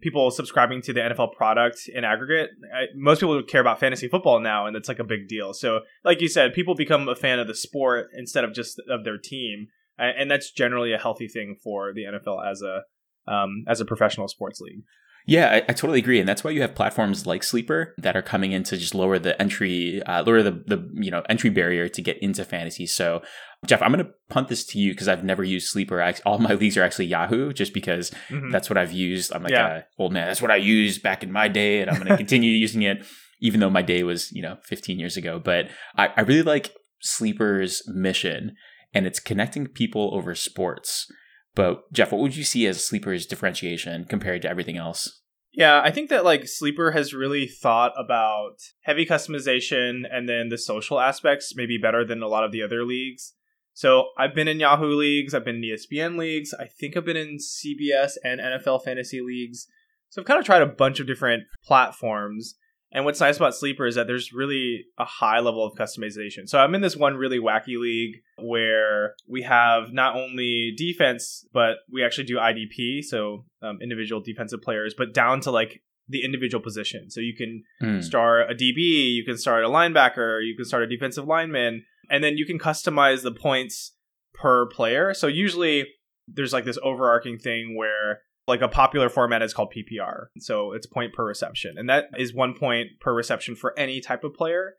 people 0.00 0.30
subscribing 0.30 0.82
to 0.82 0.92
the 0.92 1.00
NFL 1.00 1.34
product 1.34 1.82
in 1.92 2.04
aggregate. 2.04 2.50
I, 2.74 2.86
most 2.94 3.20
people 3.20 3.42
care 3.42 3.60
about 3.60 3.80
fantasy 3.80 4.08
football 4.08 4.40
now, 4.40 4.66
and 4.66 4.74
it's 4.74 4.88
like 4.88 4.98
a 4.98 5.04
big 5.04 5.28
deal. 5.28 5.52
So, 5.52 5.80
like 6.04 6.20
you 6.20 6.28
said, 6.28 6.54
people 6.54 6.74
become 6.74 7.08
a 7.08 7.14
fan 7.14 7.38
of 7.38 7.46
the 7.46 7.54
sport 7.54 8.08
instead 8.16 8.44
of 8.44 8.54
just 8.54 8.80
of 8.88 9.04
their 9.04 9.18
team, 9.18 9.68
and 9.98 10.30
that's 10.30 10.50
generally 10.50 10.92
a 10.92 10.98
healthy 10.98 11.28
thing 11.28 11.56
for 11.62 11.92
the 11.92 12.04
NFL 12.04 12.50
as 12.50 12.62
a 12.62 12.82
um, 13.30 13.64
as 13.66 13.80
a 13.80 13.84
professional 13.84 14.28
sports 14.28 14.60
league. 14.60 14.82
Yeah, 15.28 15.50
I, 15.50 15.56
I 15.56 15.72
totally 15.72 15.98
agree, 15.98 16.20
and 16.20 16.28
that's 16.28 16.44
why 16.44 16.52
you 16.52 16.60
have 16.62 16.76
platforms 16.76 17.26
like 17.26 17.42
Sleeper 17.42 17.94
that 17.98 18.16
are 18.16 18.22
coming 18.22 18.52
in 18.52 18.62
to 18.64 18.76
just 18.76 18.94
lower 18.94 19.18
the 19.18 19.40
entry, 19.42 20.00
uh, 20.04 20.22
lower 20.22 20.40
the 20.42 20.52
the 20.52 20.88
you 20.94 21.10
know 21.10 21.22
entry 21.28 21.50
barrier 21.50 21.88
to 21.88 22.00
get 22.00 22.16
into 22.22 22.44
fantasy. 22.44 22.86
So, 22.86 23.22
Jeff, 23.66 23.82
I'm 23.82 23.92
going 23.92 24.04
to 24.04 24.12
punt 24.28 24.46
this 24.48 24.64
to 24.66 24.78
you 24.78 24.92
because 24.92 25.08
I've 25.08 25.24
never 25.24 25.42
used 25.42 25.66
Sleeper. 25.66 26.00
I, 26.00 26.14
all 26.24 26.38
my 26.38 26.54
leagues 26.54 26.76
are 26.76 26.84
actually 26.84 27.06
Yahoo, 27.06 27.52
just 27.52 27.74
because 27.74 28.12
Mhm. 28.30 28.52
that's 28.52 28.70
what 28.70 28.78
I've 28.78 28.92
used. 28.92 29.32
I'm 29.34 29.42
like, 29.42 29.50
Yeah. 29.52 29.78
a 29.78 29.82
old 29.98 30.12
man. 30.12 30.28
That's 30.28 30.40
what 30.42 30.52
I 30.52 30.56
used 30.56 31.02
back 31.02 31.24
in 31.24 31.32
my 31.32 31.48
day, 31.48 31.80
and 31.80 31.90
I'm 31.90 31.96
going 31.96 32.06
to 32.12 32.16
continue 32.16 32.52
using 32.52 32.82
it, 32.82 33.04
even 33.40 33.58
though 33.58 33.70
my 33.70 33.82
day 33.82 34.04
was 34.04 34.30
you 34.30 34.42
know 34.42 34.58
15 34.64 34.98
years 35.00 35.16
ago. 35.16 35.40
But 35.40 35.68
I, 35.96 36.08
I 36.16 36.20
really 36.20 36.42
like 36.44 36.72
Sleeper's 37.00 37.82
mission, 37.88 38.54
and 38.94 39.06
it's 39.06 39.18
connecting 39.18 39.66
people 39.66 40.10
over 40.14 40.34
sports. 40.36 41.10
But 41.56 41.90
Jeff, 41.92 42.12
what 42.12 42.20
would 42.20 42.36
you 42.36 42.44
see 42.44 42.66
as 42.66 42.84
Sleeper's 42.84 43.26
differentiation 43.26 44.04
compared 44.04 44.42
to 44.42 44.48
everything 44.48 44.76
else? 44.76 45.22
Yeah, 45.52 45.80
I 45.82 45.90
think 45.90 46.10
that 46.10 46.24
like 46.24 46.46
Sleeper 46.46 46.92
has 46.92 47.14
really 47.14 47.46
thought 47.46 47.92
about 47.98 48.58
heavy 48.82 49.06
customization 49.06 50.02
and 50.08 50.28
then 50.28 50.50
the 50.50 50.58
social 50.58 51.00
aspects 51.00 51.54
maybe 51.56 51.78
better 51.78 52.04
than 52.04 52.22
a 52.22 52.28
lot 52.28 52.44
of 52.44 52.52
the 52.52 52.62
other 52.62 52.84
leagues. 52.84 53.32
So 53.72 54.08
I've 54.18 54.34
been 54.34 54.48
in 54.48 54.60
Yahoo 54.60 54.94
leagues, 54.94 55.34
I've 55.34 55.46
been 55.46 55.56
in 55.56 55.62
ESPN 55.62 56.18
leagues, 56.18 56.52
I 56.52 56.66
think 56.66 56.94
I've 56.94 57.06
been 57.06 57.16
in 57.16 57.38
CBS 57.38 58.12
and 58.22 58.38
NFL 58.38 58.84
fantasy 58.84 59.22
leagues. 59.22 59.66
So 60.10 60.20
I've 60.20 60.26
kind 60.26 60.38
of 60.38 60.44
tried 60.44 60.62
a 60.62 60.66
bunch 60.66 61.00
of 61.00 61.06
different 61.06 61.44
platforms. 61.64 62.54
And 62.92 63.04
what's 63.04 63.20
nice 63.20 63.36
about 63.36 63.54
Sleeper 63.54 63.86
is 63.86 63.96
that 63.96 64.06
there's 64.06 64.32
really 64.32 64.84
a 64.96 65.04
high 65.04 65.40
level 65.40 65.66
of 65.66 65.74
customization. 65.76 66.46
So 66.48 66.58
I'm 66.58 66.74
in 66.74 66.80
this 66.80 66.96
one 66.96 67.16
really 67.16 67.38
wacky 67.38 67.78
league 67.78 68.16
where 68.38 69.14
we 69.28 69.42
have 69.42 69.92
not 69.92 70.16
only 70.16 70.72
defense, 70.76 71.44
but 71.52 71.78
we 71.92 72.04
actually 72.04 72.24
do 72.24 72.36
IDP, 72.36 73.02
so 73.02 73.44
um, 73.62 73.78
individual 73.82 74.20
defensive 74.22 74.62
players, 74.62 74.94
but 74.96 75.12
down 75.12 75.40
to 75.40 75.50
like 75.50 75.82
the 76.08 76.24
individual 76.24 76.62
position. 76.62 77.10
So 77.10 77.20
you 77.20 77.34
can 77.36 77.64
Hmm. 77.80 78.00
start 78.00 78.50
a 78.50 78.54
DB, 78.54 79.12
you 79.14 79.24
can 79.24 79.36
start 79.36 79.64
a 79.64 79.68
linebacker, 79.68 80.40
you 80.46 80.54
can 80.54 80.64
start 80.64 80.84
a 80.84 80.86
defensive 80.86 81.26
lineman, 81.26 81.84
and 82.08 82.22
then 82.22 82.36
you 82.38 82.46
can 82.46 82.58
customize 82.58 83.22
the 83.22 83.32
points 83.32 83.96
per 84.32 84.66
player. 84.66 85.12
So 85.14 85.26
usually 85.26 85.86
there's 86.28 86.52
like 86.52 86.64
this 86.64 86.78
overarching 86.82 87.38
thing 87.38 87.76
where 87.76 88.20
like 88.46 88.60
a 88.60 88.68
popular 88.68 89.08
format 89.08 89.42
is 89.42 89.52
called 89.52 89.72
PPR. 89.76 90.26
So 90.38 90.72
it's 90.72 90.86
point 90.86 91.12
per 91.12 91.24
reception. 91.24 91.76
And 91.78 91.88
that 91.88 92.06
is 92.16 92.32
one 92.34 92.54
point 92.54 93.00
per 93.00 93.12
reception 93.12 93.56
for 93.56 93.76
any 93.78 94.00
type 94.00 94.22
of 94.24 94.34
player. 94.34 94.74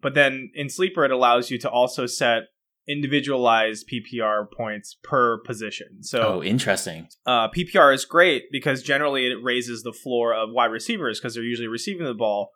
But 0.00 0.14
then 0.14 0.50
in 0.54 0.70
Sleeper, 0.70 1.04
it 1.04 1.10
allows 1.10 1.50
you 1.50 1.58
to 1.58 1.68
also 1.70 2.06
set 2.06 2.44
individualized 2.88 3.86
PPR 3.92 4.46
points 4.50 4.96
per 5.02 5.38
position. 5.42 6.02
So 6.02 6.36
Oh, 6.36 6.42
interesting. 6.42 7.08
uh, 7.26 7.48
PPR 7.48 7.94
is 7.94 8.04
great 8.04 8.44
because 8.50 8.82
generally 8.82 9.26
it 9.26 9.42
raises 9.42 9.82
the 9.82 9.92
floor 9.92 10.34
of 10.34 10.50
wide 10.52 10.66
receivers 10.72 11.18
because 11.20 11.34
they're 11.34 11.44
usually 11.44 11.68
receiving 11.68 12.06
the 12.06 12.14
ball. 12.14 12.50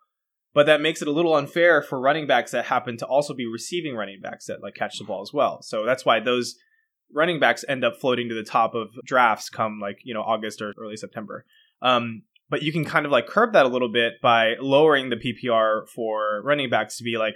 But 0.53 0.65
that 0.67 0.81
makes 0.81 1.01
it 1.01 1.07
a 1.07 1.11
little 1.11 1.35
unfair 1.35 1.81
for 1.81 1.99
running 1.99 2.27
backs 2.27 2.51
that 2.51 2.65
happen 2.65 2.97
to 2.97 3.05
also 3.05 3.33
be 3.33 3.45
receiving 3.45 3.95
running 3.95 4.21
backs 4.21 4.45
that 4.45 4.63
like 4.63 4.73
catch 4.75 4.97
the 4.97 5.03
ball 5.03 5.21
as 5.21 5.31
well. 5.33 5.61
So 5.61 5.85
that's 5.85 6.05
why 6.05 6.19
those 6.21 6.55
running 7.13 7.39
backs 7.39 7.63
end 7.67 7.83
up 7.83 7.97
floating 7.99 8.29
to 8.29 8.35
the 8.35 8.43
top 8.43 8.75
of 8.75 8.89
drafts 9.05 9.49
come 9.49 9.79
like 9.79 9.99
you 10.03 10.13
know 10.13 10.21
August 10.21 10.61
or 10.61 10.73
early 10.79 10.97
September. 10.97 11.45
Um, 11.81 12.23
but 12.49 12.61
you 12.61 12.71
can 12.71 12.85
kind 12.85 13.05
of 13.05 13.11
like 13.11 13.27
curb 13.27 13.53
that 13.53 13.65
a 13.65 13.69
little 13.69 13.91
bit 13.91 14.13
by 14.21 14.55
lowering 14.59 15.09
the 15.09 15.15
PPR 15.15 15.87
for 15.89 16.41
running 16.43 16.69
backs 16.69 16.97
to 16.97 17.03
be 17.03 17.17
like 17.17 17.35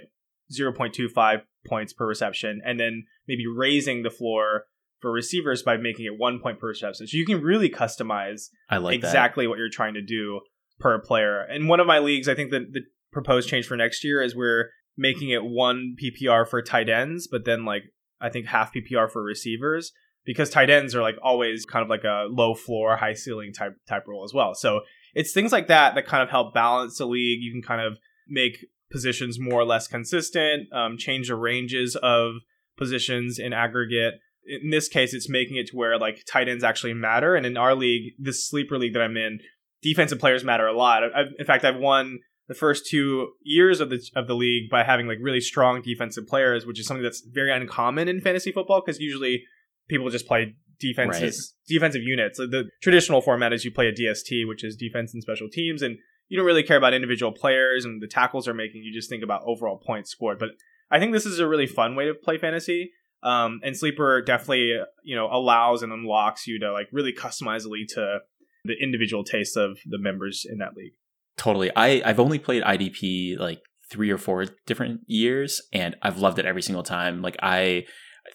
0.25 0.56 1.42
points 1.66 1.92
per 1.92 2.06
reception, 2.06 2.60
and 2.64 2.78
then 2.78 3.04
maybe 3.26 3.44
raising 3.46 4.02
the 4.02 4.10
floor 4.10 4.64
for 5.00 5.10
receivers 5.10 5.62
by 5.62 5.76
making 5.76 6.04
it 6.06 6.18
one 6.18 6.40
point 6.40 6.58
per 6.58 6.68
reception. 6.68 7.06
So 7.06 7.16
you 7.16 7.26
can 7.26 7.40
really 7.40 7.70
customize 7.70 8.48
I 8.68 8.76
like 8.76 9.00
that. 9.00 9.06
exactly 9.06 9.46
what 9.46 9.58
you're 9.58 9.70
trying 9.70 9.94
to 9.94 10.02
do 10.02 10.40
per 10.78 10.98
player. 10.98 11.46
In 11.50 11.68
one 11.68 11.80
of 11.80 11.86
my 11.86 11.98
leagues, 11.98 12.28
I 12.28 12.34
think 12.34 12.50
that 12.50 12.72
the 12.72 12.82
proposed 13.12 13.48
change 13.48 13.66
for 13.66 13.76
next 13.76 14.04
year 14.04 14.22
is 14.22 14.36
we're 14.36 14.70
making 14.96 15.30
it 15.30 15.44
one 15.44 15.96
PPR 16.00 16.46
for 16.46 16.62
tight 16.62 16.88
ends, 16.88 17.28
but 17.30 17.44
then 17.44 17.64
like 17.64 17.84
I 18.20 18.28
think 18.28 18.46
half 18.46 18.72
PPR 18.72 19.10
for 19.10 19.22
receivers 19.22 19.92
because 20.24 20.50
tight 20.50 20.70
ends 20.70 20.94
are 20.94 21.02
like 21.02 21.16
always 21.22 21.64
kind 21.64 21.82
of 21.82 21.88
like 21.88 22.04
a 22.04 22.26
low 22.28 22.54
floor, 22.54 22.96
high 22.96 23.14
ceiling 23.14 23.52
type 23.52 23.76
type 23.88 24.06
role 24.06 24.24
as 24.24 24.34
well. 24.34 24.54
So 24.54 24.80
it's 25.14 25.32
things 25.32 25.52
like 25.52 25.68
that 25.68 25.94
that 25.94 26.06
kind 26.06 26.22
of 26.22 26.30
help 26.30 26.54
balance 26.54 26.98
the 26.98 27.06
league. 27.06 27.42
You 27.42 27.52
can 27.52 27.62
kind 27.62 27.80
of 27.80 27.98
make 28.28 28.66
positions 28.90 29.38
more 29.38 29.60
or 29.60 29.64
less 29.64 29.86
consistent, 29.86 30.72
um, 30.72 30.98
change 30.98 31.28
the 31.28 31.36
ranges 31.36 31.96
of 31.96 32.34
positions 32.76 33.38
in 33.38 33.52
aggregate. 33.52 34.14
In 34.44 34.70
this 34.70 34.88
case, 34.88 35.14
it's 35.14 35.28
making 35.28 35.56
it 35.56 35.68
to 35.68 35.76
where 35.76 35.98
like 35.98 36.24
tight 36.26 36.48
ends 36.48 36.64
actually 36.64 36.94
matter. 36.94 37.34
And 37.34 37.46
in 37.46 37.56
our 37.56 37.74
league, 37.74 38.14
this 38.18 38.48
sleeper 38.48 38.78
league 38.78 38.94
that 38.94 39.02
I'm 39.02 39.16
in, 39.16 39.40
defensive 39.82 40.18
players 40.18 40.44
matter 40.44 40.66
a 40.66 40.76
lot. 40.76 41.02
I've, 41.04 41.32
in 41.38 41.46
fact, 41.46 41.64
I've 41.64 41.76
won 41.76 42.20
the 42.50 42.54
first 42.56 42.84
two 42.84 43.28
years 43.44 43.78
of 43.78 43.90
the 43.90 44.02
of 44.16 44.26
the 44.26 44.34
league 44.34 44.68
by 44.68 44.82
having 44.82 45.06
like 45.06 45.18
really 45.22 45.40
strong 45.40 45.80
defensive 45.82 46.26
players, 46.26 46.66
which 46.66 46.80
is 46.80 46.86
something 46.86 47.04
that's 47.04 47.22
very 47.24 47.52
uncommon 47.52 48.08
in 48.08 48.20
fantasy 48.20 48.50
football 48.50 48.82
because 48.84 48.98
usually 48.98 49.44
people 49.88 50.10
just 50.10 50.26
play 50.26 50.56
defenses 50.80 51.54
right. 51.54 51.72
defensive 51.72 52.02
units. 52.02 52.38
The 52.38 52.68
traditional 52.82 53.20
format 53.20 53.52
is 53.52 53.64
you 53.64 53.70
play 53.70 53.86
a 53.86 53.92
DST, 53.92 54.48
which 54.48 54.64
is 54.64 54.74
defense 54.74 55.14
and 55.14 55.22
special 55.22 55.48
teams, 55.48 55.80
and 55.80 55.96
you 56.28 56.36
don't 56.36 56.44
really 56.44 56.64
care 56.64 56.76
about 56.76 56.92
individual 56.92 57.30
players 57.30 57.84
and 57.84 58.02
the 58.02 58.08
tackles 58.08 58.48
are 58.48 58.54
making. 58.54 58.82
You 58.82 58.92
just 58.92 59.08
think 59.08 59.22
about 59.22 59.42
overall 59.46 59.78
points 59.78 60.10
scored. 60.10 60.40
But 60.40 60.48
I 60.90 60.98
think 60.98 61.12
this 61.12 61.26
is 61.26 61.38
a 61.38 61.46
really 61.46 61.68
fun 61.68 61.94
way 61.94 62.06
to 62.06 62.14
play 62.14 62.36
fantasy. 62.36 62.90
Um, 63.22 63.60
and 63.62 63.76
sleeper 63.76 64.22
definitely 64.22 64.76
you 65.04 65.14
know 65.14 65.28
allows 65.30 65.84
and 65.84 65.92
unlocks 65.92 66.48
you 66.48 66.58
to 66.58 66.72
like 66.72 66.88
really 66.90 67.12
customize 67.12 67.62
the 67.62 67.68
league 67.68 67.90
to 67.90 68.18
the 68.64 68.74
individual 68.82 69.22
tastes 69.22 69.54
of 69.54 69.78
the 69.86 69.98
members 69.98 70.44
in 70.50 70.58
that 70.58 70.74
league. 70.74 70.94
Totally. 71.40 71.70
I 71.74 72.02
I've 72.04 72.20
only 72.20 72.38
played 72.38 72.62
IDP 72.62 73.38
like 73.38 73.62
three 73.90 74.10
or 74.10 74.18
four 74.18 74.44
different 74.66 75.00
years, 75.06 75.62
and 75.72 75.96
I've 76.02 76.18
loved 76.18 76.38
it 76.38 76.44
every 76.44 76.60
single 76.60 76.82
time. 76.82 77.22
Like 77.22 77.38
I 77.42 77.86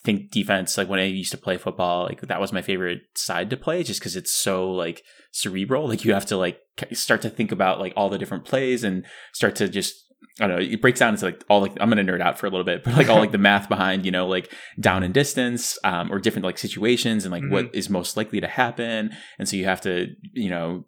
think 0.04 0.32
defense, 0.32 0.76
like 0.76 0.90
when 0.90 1.00
I 1.00 1.04
used 1.06 1.30
to 1.30 1.38
play 1.38 1.58
football, 1.58 2.06
like 2.06 2.22
that 2.22 2.42
was 2.42 2.52
my 2.52 2.64
favorite 2.64 3.02
side 3.14 3.52
to 3.52 3.58
play, 3.58 3.84
just 3.84 4.00
because 4.00 4.16
it's 4.16 4.32
so 4.32 4.72
like 4.72 5.04
cerebral. 5.32 5.88
Like 5.88 6.04
you 6.04 6.16
have 6.16 6.26
to 6.26 6.36
like 6.36 6.62
start 6.94 7.22
to 7.22 7.30
think 7.30 7.52
about 7.52 7.80
like 7.80 7.94
all 7.96 8.10
the 8.10 8.18
different 8.18 8.44
plays 8.44 8.84
and 8.84 9.06
start 9.34 9.56
to 9.58 9.70
just 9.70 9.94
I 10.40 10.48
don't 10.48 10.58
know. 10.58 10.66
It 10.66 10.82
breaks 10.82 11.00
down 11.00 11.14
into 11.14 11.26
like 11.26 11.44
all 11.48 11.62
like 11.62 11.78
I'm 11.80 11.90
gonna 11.90 12.04
nerd 12.04 12.22
out 12.22 12.40
for 12.40 12.48
a 12.48 12.50
little 12.50 12.66
bit, 12.66 12.84
but 12.86 12.96
like 12.96 13.08
all 13.08 13.20
like 13.20 13.34
the 13.34 13.38
math 13.50 13.70
behind 13.70 14.04
you 14.04 14.12
know 14.12 14.26
like 14.26 14.52
down 14.80 15.04
and 15.04 15.14
distance, 15.14 15.78
um, 15.84 16.12
or 16.12 16.18
different 16.18 16.46
like 16.46 16.58
situations 16.58 17.24
and 17.24 17.32
like 17.32 17.44
mm-hmm. 17.44 17.54
what 17.54 17.76
is 17.76 17.88
most 17.88 18.18
likely 18.18 18.42
to 18.42 18.48
happen, 18.48 19.12
and 19.38 19.48
so 19.48 19.58
you 19.58 19.66
have 19.66 19.82
to 19.82 20.08
you 20.34 20.50
know 20.50 20.86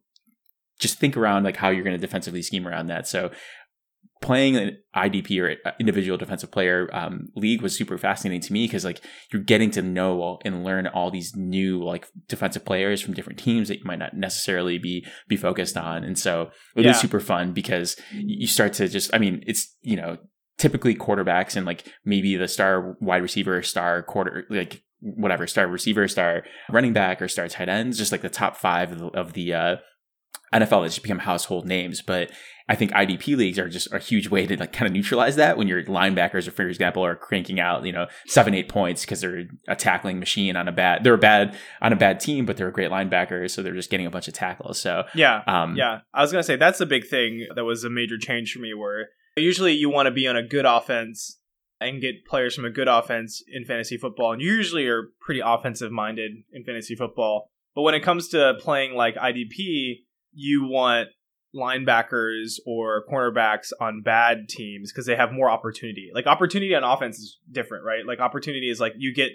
just 0.79 0.99
think 0.99 1.17
around 1.17 1.43
like 1.43 1.57
how 1.57 1.69
you're 1.69 1.83
going 1.83 1.95
to 1.95 2.01
defensively 2.01 2.41
scheme 2.41 2.67
around 2.67 2.87
that. 2.87 3.07
So 3.07 3.31
playing 4.21 4.55
an 4.55 4.77
IDP 4.95 5.39
or 5.39 5.55
individual 5.79 6.17
defensive 6.17 6.51
player 6.51 6.89
um, 6.93 7.27
league 7.35 7.61
was 7.61 7.75
super 7.75 7.97
fascinating 7.97 8.41
to 8.41 8.53
me 8.53 8.65
because 8.65 8.83
like 8.83 9.01
you're 9.31 9.41
getting 9.41 9.69
to 9.71 9.81
know 9.81 10.39
and 10.43 10.63
learn 10.63 10.87
all 10.87 11.11
these 11.11 11.35
new 11.35 11.83
like 11.83 12.07
defensive 12.27 12.65
players 12.65 13.01
from 13.01 13.13
different 13.13 13.39
teams 13.39 13.67
that 13.67 13.79
you 13.79 13.85
might 13.85 13.99
not 13.99 14.15
necessarily 14.15 14.77
be 14.77 15.05
be 15.27 15.37
focused 15.37 15.77
on, 15.77 16.03
and 16.03 16.17
so 16.17 16.49
it 16.75 16.85
yeah. 16.85 16.91
is 16.91 16.99
super 16.99 17.19
fun 17.19 17.53
because 17.53 17.95
you 18.11 18.47
start 18.47 18.73
to 18.73 18.87
just 18.87 19.13
I 19.13 19.19
mean 19.19 19.43
it's 19.45 19.75
you 19.81 19.95
know 19.95 20.17
typically 20.57 20.95
quarterbacks 20.95 21.55
and 21.55 21.65
like 21.65 21.85
maybe 22.03 22.35
the 22.35 22.47
star 22.47 22.97
wide 22.99 23.21
receiver, 23.21 23.61
star 23.61 24.01
quarter 24.03 24.45
like 24.49 24.83
whatever 24.99 25.45
star 25.45 25.67
receiver, 25.67 26.07
star 26.07 26.43
running 26.71 26.93
back, 26.93 27.21
or 27.21 27.27
star 27.27 27.47
tight 27.47 27.69
ends, 27.69 27.97
just 27.97 28.11
like 28.11 28.21
the 28.21 28.29
top 28.29 28.57
five 28.57 28.91
of 28.91 28.99
the, 28.99 29.07
of 29.07 29.33
the 29.33 29.53
uh, 29.53 29.75
NFL 30.53 30.83
has 30.83 30.93
just 30.93 31.03
become 31.03 31.19
household 31.19 31.65
names, 31.65 32.01
but 32.01 32.31
I 32.69 32.75
think 32.75 32.91
IDP 32.91 33.37
leagues 33.37 33.57
are 33.59 33.69
just 33.69 33.91
a 33.93 33.99
huge 33.99 34.29
way 34.29 34.45
to 34.45 34.57
like 34.57 34.73
kind 34.73 34.87
of 34.87 34.93
neutralize 34.93 35.37
that 35.37 35.57
when 35.57 35.67
your 35.67 35.83
linebackers, 35.83 36.51
for 36.51 36.67
example, 36.67 37.03
are 37.05 37.15
cranking 37.15 37.59
out 37.59 37.85
you 37.85 37.91
know 37.91 38.07
seven 38.25 38.53
eight 38.53 38.69
points 38.69 39.01
because 39.01 39.21
they're 39.21 39.45
a 39.67 39.75
tackling 39.75 40.19
machine 40.19 40.55
on 40.55 40.67
a 40.67 40.71
bad 40.71 41.03
they're 41.03 41.13
a 41.13 41.17
bad 41.17 41.57
on 41.81 41.93
a 41.93 41.95
bad 41.95 42.19
team, 42.19 42.45
but 42.45 42.57
they're 42.57 42.67
a 42.67 42.73
great 42.73 42.91
linebacker, 42.91 43.49
so 43.49 43.61
they're 43.61 43.73
just 43.73 43.89
getting 43.89 44.05
a 44.05 44.11
bunch 44.11 44.27
of 44.27 44.33
tackles. 44.33 44.79
So 44.79 45.05
yeah, 45.15 45.43
um, 45.47 45.75
yeah, 45.75 45.99
I 46.13 46.21
was 46.21 46.31
gonna 46.31 46.43
say 46.43 46.55
that's 46.55 46.79
the 46.79 46.85
big 46.85 47.07
thing 47.07 47.47
that 47.55 47.63
was 47.63 47.83
a 47.83 47.89
major 47.89 48.17
change 48.17 48.51
for 48.51 48.59
me. 48.59 48.73
Where 48.73 49.09
usually 49.37 49.73
you 49.73 49.89
want 49.89 50.07
to 50.07 50.11
be 50.11 50.27
on 50.27 50.35
a 50.35 50.43
good 50.43 50.65
offense 50.65 51.39
and 51.79 52.01
get 52.01 52.25
players 52.25 52.55
from 52.55 52.65
a 52.65 52.71
good 52.71 52.87
offense 52.87 53.41
in 53.51 53.63
fantasy 53.63 53.97
football, 53.97 54.33
and 54.33 54.41
you 54.41 54.51
usually 54.51 54.87
are 54.87 55.03
pretty 55.21 55.41
offensive 55.43 55.91
minded 55.91 56.31
in 56.51 56.63
fantasy 56.63 56.95
football. 56.95 57.51
But 57.75 57.83
when 57.83 57.93
it 57.93 58.01
comes 58.01 58.27
to 58.29 58.55
playing 58.59 58.95
like 58.95 59.15
IDP, 59.15 60.05
you 60.37 60.67
want 60.67 61.09
linebackers 61.55 62.59
or 62.65 63.03
cornerbacks 63.11 63.71
on 63.81 64.03
bad 64.03 64.47
teams 64.47 64.91
because 64.91 65.07
they 65.07 65.15
have 65.15 65.31
more 65.31 65.49
opportunity. 65.49 66.11
Like 66.13 66.27
opportunity 66.27 66.75
on 66.75 66.83
offense 66.83 67.17
is 67.17 67.39
different, 67.51 67.83
right? 67.83 68.05
Like 68.05 68.19
opportunity 68.19 68.69
is 68.69 68.79
like 68.79 68.93
you 68.97 69.13
get 69.13 69.31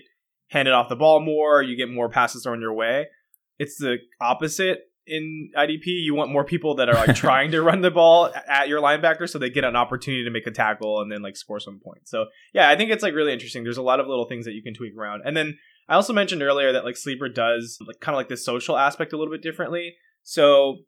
handed 0.48 0.72
off 0.72 0.88
the 0.88 0.96
ball 0.96 1.20
more, 1.20 1.60
you 1.62 1.76
get 1.76 1.90
more 1.90 2.08
passes 2.08 2.44
thrown 2.44 2.60
your 2.60 2.72
way. 2.72 3.06
It's 3.58 3.76
the 3.78 3.96
opposite 4.20 4.80
in 5.06 5.50
IDP. 5.56 5.86
You 5.86 6.14
want 6.14 6.30
more 6.30 6.44
people 6.44 6.76
that 6.76 6.88
are 6.88 6.94
like 6.94 7.16
trying 7.16 7.50
to 7.50 7.62
run 7.62 7.80
the 7.80 7.90
ball 7.90 8.30
at 8.48 8.68
your 8.68 8.80
linebacker 8.80 9.28
so 9.28 9.40
they 9.40 9.50
get 9.50 9.64
an 9.64 9.74
opportunity 9.74 10.22
to 10.24 10.30
make 10.30 10.46
a 10.46 10.52
tackle 10.52 11.00
and 11.00 11.10
then 11.10 11.22
like 11.22 11.36
score 11.36 11.58
some 11.58 11.80
points. 11.84 12.12
So 12.12 12.26
yeah, 12.54 12.68
I 12.68 12.76
think 12.76 12.92
it's 12.92 13.02
like 13.02 13.14
really 13.14 13.32
interesting. 13.32 13.64
There's 13.64 13.78
a 13.78 13.82
lot 13.82 13.98
of 13.98 14.06
little 14.06 14.26
things 14.26 14.44
that 14.44 14.52
you 14.52 14.62
can 14.62 14.74
tweak 14.74 14.96
around. 14.96 15.22
And 15.24 15.36
then 15.36 15.58
I 15.88 15.96
also 15.96 16.12
mentioned 16.12 16.42
earlier 16.42 16.72
that 16.72 16.84
like 16.84 16.96
Sleeper 16.96 17.28
does 17.28 17.78
like 17.84 17.98
kind 18.00 18.14
of 18.14 18.18
like 18.18 18.28
the 18.28 18.36
social 18.36 18.76
aspect 18.76 19.12
a 19.12 19.16
little 19.16 19.32
bit 19.32 19.42
differently. 19.42 19.94
So 20.22 20.78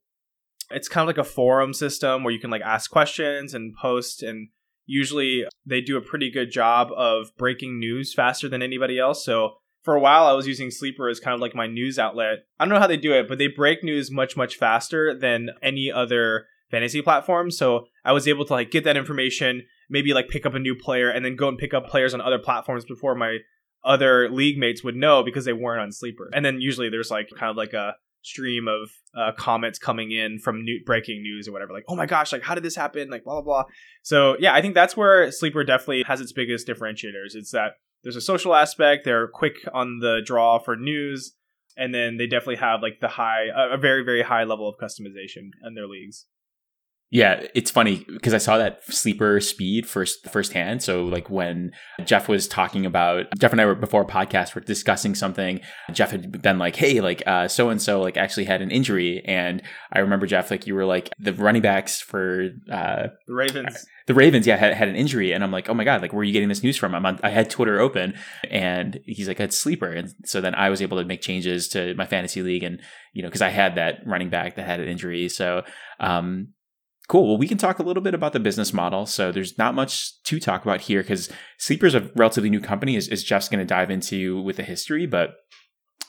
it's 0.71 0.88
kind 0.88 1.02
of 1.02 1.06
like 1.06 1.25
a 1.25 1.28
forum 1.28 1.73
system 1.73 2.25
where 2.25 2.33
you 2.33 2.40
can 2.40 2.50
like 2.50 2.62
ask 2.62 2.90
questions 2.90 3.54
and 3.54 3.75
post 3.75 4.23
and 4.23 4.49
usually 4.87 5.44
they 5.64 5.80
do 5.80 5.97
a 5.97 6.02
pretty 6.02 6.30
good 6.30 6.50
job 6.50 6.88
of 6.97 7.35
breaking 7.37 7.78
news 7.78 8.12
faster 8.12 8.49
than 8.49 8.62
anybody 8.62 8.99
else. 8.99 9.25
So 9.25 9.54
for 9.83 9.94
a 9.94 10.00
while 10.00 10.26
I 10.26 10.33
was 10.33 10.47
using 10.47 10.71
Sleeper 10.71 11.09
as 11.09 11.21
kind 11.21 11.35
of 11.35 11.40
like 11.40 11.54
my 11.54 11.66
news 11.66 11.99
outlet. 11.99 12.38
I 12.59 12.64
don't 12.64 12.75
know 12.75 12.80
how 12.80 12.87
they 12.87 12.97
do 12.97 13.12
it, 13.12 13.28
but 13.28 13.38
they 13.38 13.49
break 13.49 13.85
news 13.85 14.11
much 14.11 14.37
much 14.37 14.56
faster 14.56 15.16
than 15.18 15.50
any 15.62 15.90
other 15.92 16.47
fantasy 16.71 17.02
platform. 17.02 17.50
So 17.50 17.87
I 18.04 18.12
was 18.12 18.26
able 18.26 18.44
to 18.47 18.52
like 18.52 18.71
get 18.71 18.85
that 18.85 18.97
information, 18.97 19.62
maybe 19.88 20.14
like 20.14 20.28
pick 20.28 20.47
up 20.47 20.54
a 20.54 20.59
new 20.59 20.75
player 20.75 21.11
and 21.11 21.25
then 21.25 21.37
go 21.37 21.49
and 21.49 21.59
pick 21.59 21.75
up 21.75 21.88
players 21.88 22.14
on 22.14 22.21
other 22.21 22.38
platforms 22.38 22.85
before 22.85 23.14
my 23.14 23.38
other 23.85 24.30
league 24.30 24.59
mates 24.59 24.83
would 24.83 24.97
know 24.97 25.23
because 25.23 25.44
they 25.44 25.52
weren't 25.52 25.83
on 25.83 25.92
Sleeper. 25.92 26.30
And 26.33 26.44
then 26.44 26.61
usually 26.61 26.88
there's 26.88 27.11
like 27.11 27.28
kind 27.37 27.50
of 27.50 27.56
like 27.56 27.75
a 27.75 27.94
stream 28.25 28.66
of 28.66 28.90
uh, 29.14 29.33
comments 29.37 29.78
coming 29.78 30.11
in 30.11 30.38
from 30.38 30.64
new 30.64 30.81
breaking 30.85 31.23
news 31.23 31.47
or 31.47 31.52
whatever 31.52 31.73
like 31.73 31.85
oh 31.88 31.95
my 31.95 32.07
gosh 32.07 32.33
like 32.33 32.43
how 32.43 32.54
did 32.54 32.64
this 32.64 32.75
happen? 32.75 33.11
Like 33.11 33.25
blah 33.25 33.35
blah 33.35 33.43
blah. 33.43 33.64
So 34.02 34.37
yeah 34.38 34.54
i 34.54 34.61
think 34.61 34.75
that's 34.75 34.97
where 34.97 35.31
sleeper 35.31 35.62
definitely 35.62 36.04
has 36.07 36.21
its 36.21 36.33
biggest 36.33 36.66
differentiators. 36.66 37.35
It's 37.35 37.50
that 37.52 37.73
there's 38.02 38.16
a 38.16 38.21
social 38.21 38.54
aspect 38.54 39.04
they're 39.04 39.28
quick 39.28 39.57
on 39.73 39.99
the 40.00 40.21
draw 40.25 40.59
for 40.59 40.76
news 40.76 41.35
and 41.76 41.95
then 41.95 42.16
they 42.16 42.26
definitely 42.26 42.57
have 42.57 42.83
like 42.83 43.00
the 43.00 43.09
high 43.09 43.47
a 43.54 43.76
very 43.76 44.04
very 44.04 44.23
high 44.23 44.45
level 44.45 44.69
of 44.69 44.76
customization 44.76 45.50
in 45.66 45.75
their 45.75 45.87
leagues 45.87 46.26
yeah, 47.14 47.47
it's 47.54 47.71
funny 47.71 48.04
because 48.09 48.35
I 48.35 48.38
saw 48.38 48.59
that 48.59 48.83
sleeper 48.92 49.38
speed 49.38 49.87
first 49.87 50.28
firsthand. 50.28 50.83
So 50.83 51.04
like 51.04 51.30
when 51.30 51.71
Jeff 52.04 52.28
was 52.28 52.49
talking 52.49 52.85
about 52.85 53.26
Jeff 53.38 53.52
and 53.52 53.61
I 53.61 53.66
were 53.66 53.76
before 53.76 54.02
a 54.02 54.04
podcast, 54.04 54.56
we're 54.56 54.62
discussing 54.62 55.14
something. 55.14 55.61
Jeff 55.92 56.11
had 56.11 56.42
been 56.42 56.59
like, 56.59 56.75
"Hey, 56.75 57.00
like 57.00 57.23
so 57.49 57.71
and 57.71 57.80
so 57.80 58.00
like 58.00 58.16
actually 58.16 58.47
had 58.47 58.62
an 58.62 58.73
injury," 58.73 59.23
and 59.26 59.62
I 59.92 60.00
remember 60.00 60.26
Jeff 60.26 60.50
like 60.50 60.66
you 60.66 60.75
were 60.75 60.87
like 60.87 61.09
the 61.21 61.33
running 61.33 61.62
backs 61.62 62.00
for 62.00 62.49
uh, 62.68 63.06
the 63.28 63.35
Ravens. 63.35 63.87
The 64.09 64.14
Ravens, 64.14 64.44
yeah, 64.44 64.56
had, 64.56 64.75
had 64.75 64.88
an 64.88 64.97
injury, 64.97 65.33
and 65.33 65.44
I'm 65.44 65.52
like, 65.52 65.71
oh 65.71 65.75
my 65.75 65.85
god, 65.85 66.02
like 66.02 66.12
where 66.12 66.23
are 66.23 66.25
you 66.25 66.33
getting 66.33 66.49
this 66.49 66.64
news 66.64 66.76
from? 66.76 66.97
I'm 66.97 67.06
on, 67.06 67.21
I 67.23 67.30
had 67.30 67.49
Twitter 67.49 67.78
open, 67.78 68.14
and 68.50 68.99
he's 69.06 69.28
like, 69.28 69.38
it's 69.38 69.56
sleeper, 69.56 69.87
and 69.87 70.12
so 70.25 70.40
then 70.40 70.56
I 70.56 70.68
was 70.68 70.83
able 70.83 70.99
to 70.99 71.04
make 71.04 71.23
changes 71.23 71.68
to 71.68 71.94
my 71.94 72.06
fantasy 72.06 72.42
league, 72.42 72.64
and 72.64 72.80
you 73.12 73.23
know, 73.23 73.28
because 73.28 73.40
I 73.40 73.50
had 73.50 73.76
that 73.76 74.00
running 74.04 74.30
back 74.30 74.56
that 74.56 74.66
had 74.66 74.80
an 74.80 74.88
injury, 74.88 75.28
so 75.28 75.62
um, 76.00 76.49
Cool. 77.06 77.28
Well, 77.28 77.38
we 77.38 77.49
can 77.49 77.58
talk 77.58 77.78
a 77.78 77.82
little 77.82 78.02
bit 78.02 78.14
about 78.14 78.32
the 78.32 78.40
business 78.40 78.73
model. 78.73 79.04
So 79.04 79.30
there's 79.30 79.58
not 79.58 79.75
much 79.75 80.23
to 80.23 80.40
talk 80.40 80.62
about 80.64 80.82
here 80.82 81.02
because 81.02 81.30
Sleeper's 81.58 81.94
a 81.94 82.11
relatively 82.16 82.49
new 82.49 82.61
company, 82.61 82.96
as, 82.96 83.08
as 83.08 83.23
Jeff's 83.23 83.49
going 83.49 83.58
to 83.58 83.66
dive 83.66 83.90
into 83.90 84.40
with 84.40 84.56
the 84.56 84.62
history, 84.62 85.04
but 85.06 85.34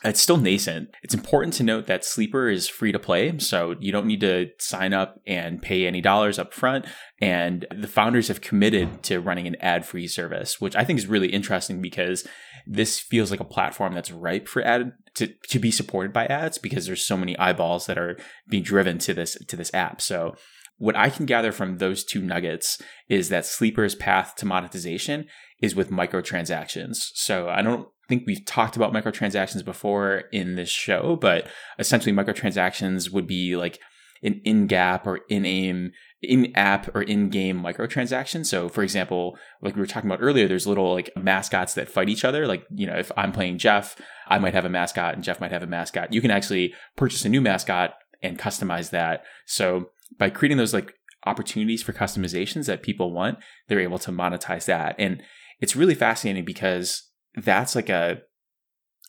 it's 0.04 0.20
still 0.20 0.36
nascent. 0.36 0.90
It's 1.02 1.14
important 1.14 1.54
to 1.54 1.62
note 1.62 1.86
that 1.86 2.04
Sleeper 2.04 2.48
is 2.48 2.68
free 2.68 2.92
to 2.92 2.98
play, 2.98 3.38
so 3.38 3.74
you 3.80 3.92
don't 3.92 4.06
need 4.06 4.20
to 4.20 4.48
sign 4.58 4.92
up 4.92 5.20
and 5.26 5.60
pay 5.60 5.86
any 5.86 6.00
dollars 6.00 6.38
up 6.38 6.54
front. 6.54 6.86
And 7.20 7.66
the 7.74 7.88
founders 7.88 8.28
have 8.28 8.40
committed 8.40 9.02
to 9.04 9.20
running 9.20 9.46
an 9.46 9.56
ad 9.60 9.84
free 9.84 10.06
service, 10.06 10.60
which 10.60 10.76
I 10.76 10.84
think 10.84 10.98
is 10.98 11.06
really 11.06 11.28
interesting 11.28 11.80
because 11.80 12.26
this 12.66 13.00
feels 13.00 13.30
like 13.30 13.40
a 13.40 13.44
platform 13.44 13.94
that's 13.94 14.10
ripe 14.10 14.48
for 14.48 14.62
ad 14.62 14.92
to, 15.14 15.28
to 15.48 15.58
be 15.58 15.70
supported 15.70 16.12
by 16.12 16.26
ads 16.26 16.58
because 16.58 16.86
there's 16.86 17.04
so 17.04 17.16
many 17.16 17.36
eyeballs 17.38 17.86
that 17.86 17.98
are 17.98 18.18
being 18.48 18.62
driven 18.62 18.98
to 18.98 19.14
this 19.14 19.36
to 19.46 19.56
this 19.56 19.72
app. 19.72 20.00
So 20.00 20.34
what 20.78 20.96
I 20.96 21.10
can 21.10 21.26
gather 21.26 21.52
from 21.52 21.78
those 21.78 22.04
two 22.04 22.20
nuggets 22.20 22.80
is 23.08 23.28
that 23.30 23.46
Sleeper's 23.46 23.94
path 23.94 24.34
to 24.36 24.46
monetization 24.46 25.26
is 25.60 25.74
with 25.74 25.90
microtransactions. 25.90 26.96
So 27.14 27.48
I 27.48 27.62
don't 27.62 27.88
think 28.08 28.24
we've 28.26 28.44
talked 28.44 28.76
about 28.76 28.92
microtransactions 28.92 29.64
before 29.64 30.24
in 30.32 30.54
this 30.54 30.68
show, 30.68 31.16
but 31.20 31.48
essentially 31.78 32.14
microtransactions 32.14 33.10
would 33.10 33.26
be 33.26 33.56
like 33.56 33.80
an 34.22 34.40
in-gap 34.44 35.06
or 35.06 35.20
in-aim 35.28 35.92
in-app 36.22 36.94
or 36.94 37.02
in-game 37.02 37.62
microtransaction. 37.62 38.44
So 38.44 38.68
for 38.68 38.82
example, 38.82 39.38
like 39.60 39.74
we 39.74 39.80
were 39.80 39.86
talking 39.86 40.10
about 40.10 40.22
earlier, 40.22 40.48
there's 40.48 40.66
little 40.66 40.92
like 40.92 41.10
mascots 41.16 41.74
that 41.74 41.88
fight 41.88 42.08
each 42.08 42.24
other. 42.24 42.46
Like, 42.46 42.64
you 42.74 42.86
know, 42.86 42.96
if 42.96 43.12
I'm 43.16 43.32
playing 43.32 43.58
Jeff, 43.58 43.96
I 44.26 44.38
might 44.38 44.54
have 44.54 44.64
a 44.64 44.70
mascot 44.70 45.14
and 45.14 45.22
Jeff 45.24 45.40
might 45.40 45.52
have 45.52 45.62
a 45.62 45.66
mascot. 45.66 46.12
You 46.12 46.20
can 46.20 46.30
actually 46.30 46.74
purchase 46.96 47.24
a 47.24 47.28
new 47.28 47.40
mascot 47.40 47.94
and 48.22 48.38
customize 48.38 48.90
that. 48.90 49.24
So 49.46 49.90
by 50.18 50.30
creating 50.30 50.58
those 50.58 50.74
like 50.74 50.94
opportunities 51.24 51.82
for 51.82 51.92
customizations 51.92 52.66
that 52.66 52.82
people 52.82 53.12
want, 53.12 53.38
they're 53.68 53.80
able 53.80 53.98
to 53.98 54.10
monetize 54.10 54.66
that. 54.66 54.94
And 54.98 55.22
it's 55.60 55.76
really 55.76 55.94
fascinating 55.94 56.44
because 56.44 57.10
that's 57.34 57.74
like 57.74 57.88
a 57.88 58.20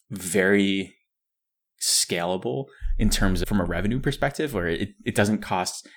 very 0.10 0.96
scalable 1.82 2.66
in 2.98 3.10
terms 3.10 3.42
of 3.42 3.48
from 3.48 3.62
a 3.62 3.66
revenue 3.66 4.00
perspective 4.00 4.54
where 4.54 4.68
it, 4.68 4.90
it 5.06 5.16
doesn't 5.16 5.40
cost 5.40 5.88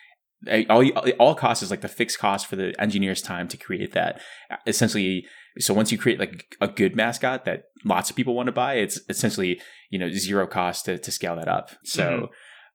all 0.68 0.86
all 1.18 1.34
cost 1.34 1.62
is 1.62 1.70
like 1.70 1.80
the 1.80 1.88
fixed 1.88 2.18
cost 2.18 2.46
for 2.46 2.56
the 2.56 2.74
engineer's 2.80 3.20
time 3.20 3.46
to 3.46 3.56
create 3.56 3.92
that 3.92 4.20
essentially 4.66 5.24
so 5.58 5.74
once 5.74 5.92
you 5.92 5.98
create 5.98 6.18
like 6.18 6.56
a 6.60 6.68
good 6.68 6.96
mascot 6.96 7.44
that 7.44 7.64
lots 7.84 8.10
of 8.10 8.16
people 8.16 8.34
want 8.34 8.46
to 8.46 8.52
buy 8.52 8.74
it's 8.74 9.00
essentially 9.08 9.60
you 9.90 9.98
know 9.98 10.10
zero 10.10 10.46
cost 10.46 10.86
to, 10.86 10.98
to 10.98 11.12
scale 11.12 11.36
that 11.36 11.48
up 11.48 11.70
so 11.84 12.28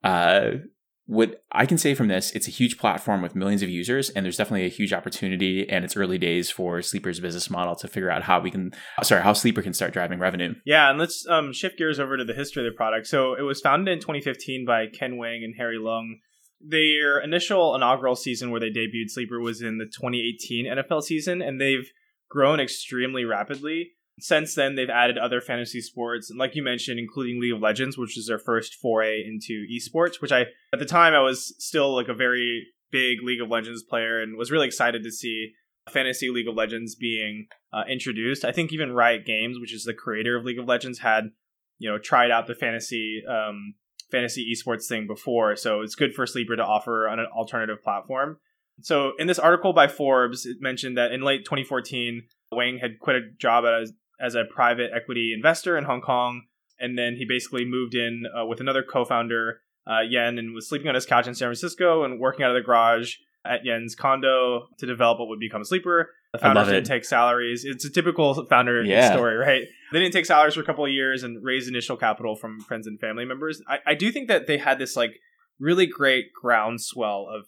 mm-hmm. 0.03 0.07
uh 0.07 0.59
what 1.07 1.43
I 1.51 1.65
can 1.65 1.77
say 1.77 1.93
from 1.93 2.07
this, 2.07 2.31
it's 2.31 2.47
a 2.47 2.51
huge 2.51 2.79
platform 2.79 3.21
with 3.21 3.35
millions 3.35 3.61
of 3.61 3.69
users, 3.69 4.09
and 4.09 4.25
there's 4.25 4.37
definitely 4.37 4.65
a 4.65 4.69
huge 4.69 4.91
opportunity. 4.91 5.69
And 5.69 5.85
it's 5.85 5.95
early 5.95 6.17
days 6.17 6.49
for 6.49 6.81
Sleeper's 6.81 7.19
business 7.19 7.49
model 7.49 7.75
to 7.75 7.87
figure 7.87 8.09
out 8.09 8.23
how 8.23 8.39
we 8.39 8.49
can, 8.49 8.71
sorry, 9.03 9.21
how 9.21 9.33
Sleeper 9.33 9.61
can 9.61 9.73
start 9.73 9.93
driving 9.93 10.19
revenue. 10.19 10.55
Yeah, 10.65 10.89
and 10.89 10.97
let's 10.97 11.25
um, 11.27 11.53
shift 11.53 11.77
gears 11.77 11.99
over 11.99 12.17
to 12.17 12.23
the 12.23 12.33
history 12.33 12.65
of 12.65 12.73
the 12.73 12.75
product. 12.75 13.05
So 13.07 13.35
it 13.35 13.43
was 13.43 13.61
founded 13.61 13.93
in 13.93 13.99
2015 13.99 14.65
by 14.65 14.87
Ken 14.87 15.17
Wang 15.17 15.41
and 15.43 15.53
Harry 15.57 15.77
Leung. 15.77 16.13
Their 16.59 17.19
initial 17.19 17.75
inaugural 17.75 18.15
season 18.15 18.49
where 18.49 18.59
they 18.59 18.71
debuted 18.71 19.09
Sleeper 19.09 19.39
was 19.39 19.61
in 19.61 19.77
the 19.77 19.85
2018 19.85 20.65
NFL 20.65 21.03
season, 21.03 21.41
and 21.41 21.61
they've 21.61 21.91
grown 22.29 22.59
extremely 22.59 23.25
rapidly. 23.25 23.91
Since 24.19 24.55
then, 24.55 24.75
they've 24.75 24.89
added 24.89 25.17
other 25.17 25.41
fantasy 25.41 25.81
sports, 25.81 26.29
and 26.29 26.39
like 26.39 26.55
you 26.55 26.63
mentioned, 26.63 26.99
including 26.99 27.39
League 27.39 27.53
of 27.53 27.61
Legends, 27.61 27.97
which 27.97 28.17
is 28.17 28.27
their 28.27 28.39
first 28.39 28.75
foray 28.75 29.21
into 29.21 29.65
esports. 29.67 30.21
Which 30.21 30.31
I, 30.31 30.45
at 30.71 30.79
the 30.79 30.85
time, 30.85 31.13
I 31.13 31.19
was 31.19 31.53
still 31.59 31.93
like 31.93 32.07
a 32.07 32.13
very 32.13 32.67
big 32.91 33.17
League 33.23 33.41
of 33.41 33.49
Legends 33.49 33.83
player, 33.83 34.21
and 34.21 34.37
was 34.37 34.51
really 34.51 34.67
excited 34.67 35.03
to 35.03 35.11
see 35.11 35.51
fantasy 35.91 36.29
League 36.29 36.47
of 36.47 36.55
Legends 36.55 36.95
being 36.95 37.47
uh, 37.73 37.83
introduced. 37.89 38.45
I 38.45 38.53
think 38.53 38.71
even 38.71 38.93
Riot 38.93 39.25
Games, 39.25 39.59
which 39.59 39.73
is 39.73 39.83
the 39.83 39.93
creator 39.93 40.37
of 40.37 40.45
League 40.45 40.59
of 40.59 40.65
Legends, 40.65 40.99
had 40.99 41.31
you 41.77 41.91
know 41.91 41.97
tried 41.97 42.31
out 42.31 42.47
the 42.47 42.55
fantasy 42.55 43.21
um, 43.27 43.73
fantasy 44.11 44.49
esports 44.49 44.87
thing 44.87 45.07
before, 45.07 45.57
so 45.57 45.81
it's 45.81 45.95
good 45.95 46.13
for 46.13 46.25
Sleeper 46.25 46.55
to 46.55 46.63
offer 46.63 47.07
an 47.07 47.19
alternative 47.19 47.83
platform. 47.83 48.37
So 48.81 49.11
in 49.19 49.27
this 49.27 49.39
article 49.39 49.73
by 49.73 49.87
Forbes, 49.87 50.45
it 50.45 50.57
mentioned 50.59 50.97
that 50.97 51.11
in 51.11 51.21
late 51.21 51.45
2014, 51.45 52.23
Wang 52.51 52.79
had 52.81 52.99
quit 52.99 53.15
a 53.15 53.21
job 53.37 53.65
at 53.65 53.73
as 54.19 54.35
a 54.35 54.43
private 54.45 54.91
equity 54.93 55.33
investor 55.35 55.77
in 55.77 55.83
Hong 55.83 56.01
Kong, 56.01 56.43
and 56.79 56.97
then 56.97 57.15
he 57.15 57.25
basically 57.25 57.65
moved 57.65 57.95
in 57.95 58.23
uh, 58.37 58.45
with 58.45 58.59
another 58.59 58.83
co-founder, 58.83 59.61
uh, 59.87 60.01
Yen, 60.01 60.37
and 60.37 60.53
was 60.53 60.67
sleeping 60.67 60.87
on 60.87 60.95
his 60.95 61.05
couch 61.05 61.27
in 61.27 61.35
San 61.35 61.47
Francisco 61.47 62.03
and 62.03 62.19
working 62.19 62.43
out 62.43 62.51
of 62.51 62.55
the 62.55 62.65
garage 62.65 63.15
at 63.45 63.63
Yen's 63.63 63.95
condo 63.95 64.67
to 64.77 64.85
develop 64.85 65.19
what 65.19 65.29
would 65.29 65.39
become 65.39 65.61
a 65.61 65.65
sleeper. 65.65 66.09
The 66.33 66.39
founders 66.39 66.67
didn't 66.67 66.85
take 66.85 67.05
salaries. 67.05 67.63
It's 67.63 67.85
a 67.85 67.89
typical 67.89 68.45
founder 68.47 68.83
yeah. 68.83 69.13
story, 69.13 69.37
right? 69.37 69.63
They 69.93 69.99
didn't 69.99 70.13
take 70.13 70.25
salaries 70.25 70.55
for 70.55 70.61
a 70.61 70.65
couple 70.65 70.83
of 70.83 70.91
years 70.91 71.23
and 71.23 71.41
raise 71.43 71.67
initial 71.67 71.95
capital 71.95 72.35
from 72.35 72.59
friends 72.59 72.87
and 72.87 72.99
family 72.99 73.23
members. 73.23 73.61
I, 73.69 73.77
I 73.85 73.95
do 73.95 74.11
think 74.11 74.27
that 74.27 74.47
they 74.47 74.57
had 74.57 74.77
this 74.77 74.97
like 74.97 75.19
really 75.59 75.85
great 75.85 76.25
groundswell 76.33 77.27
of 77.33 77.45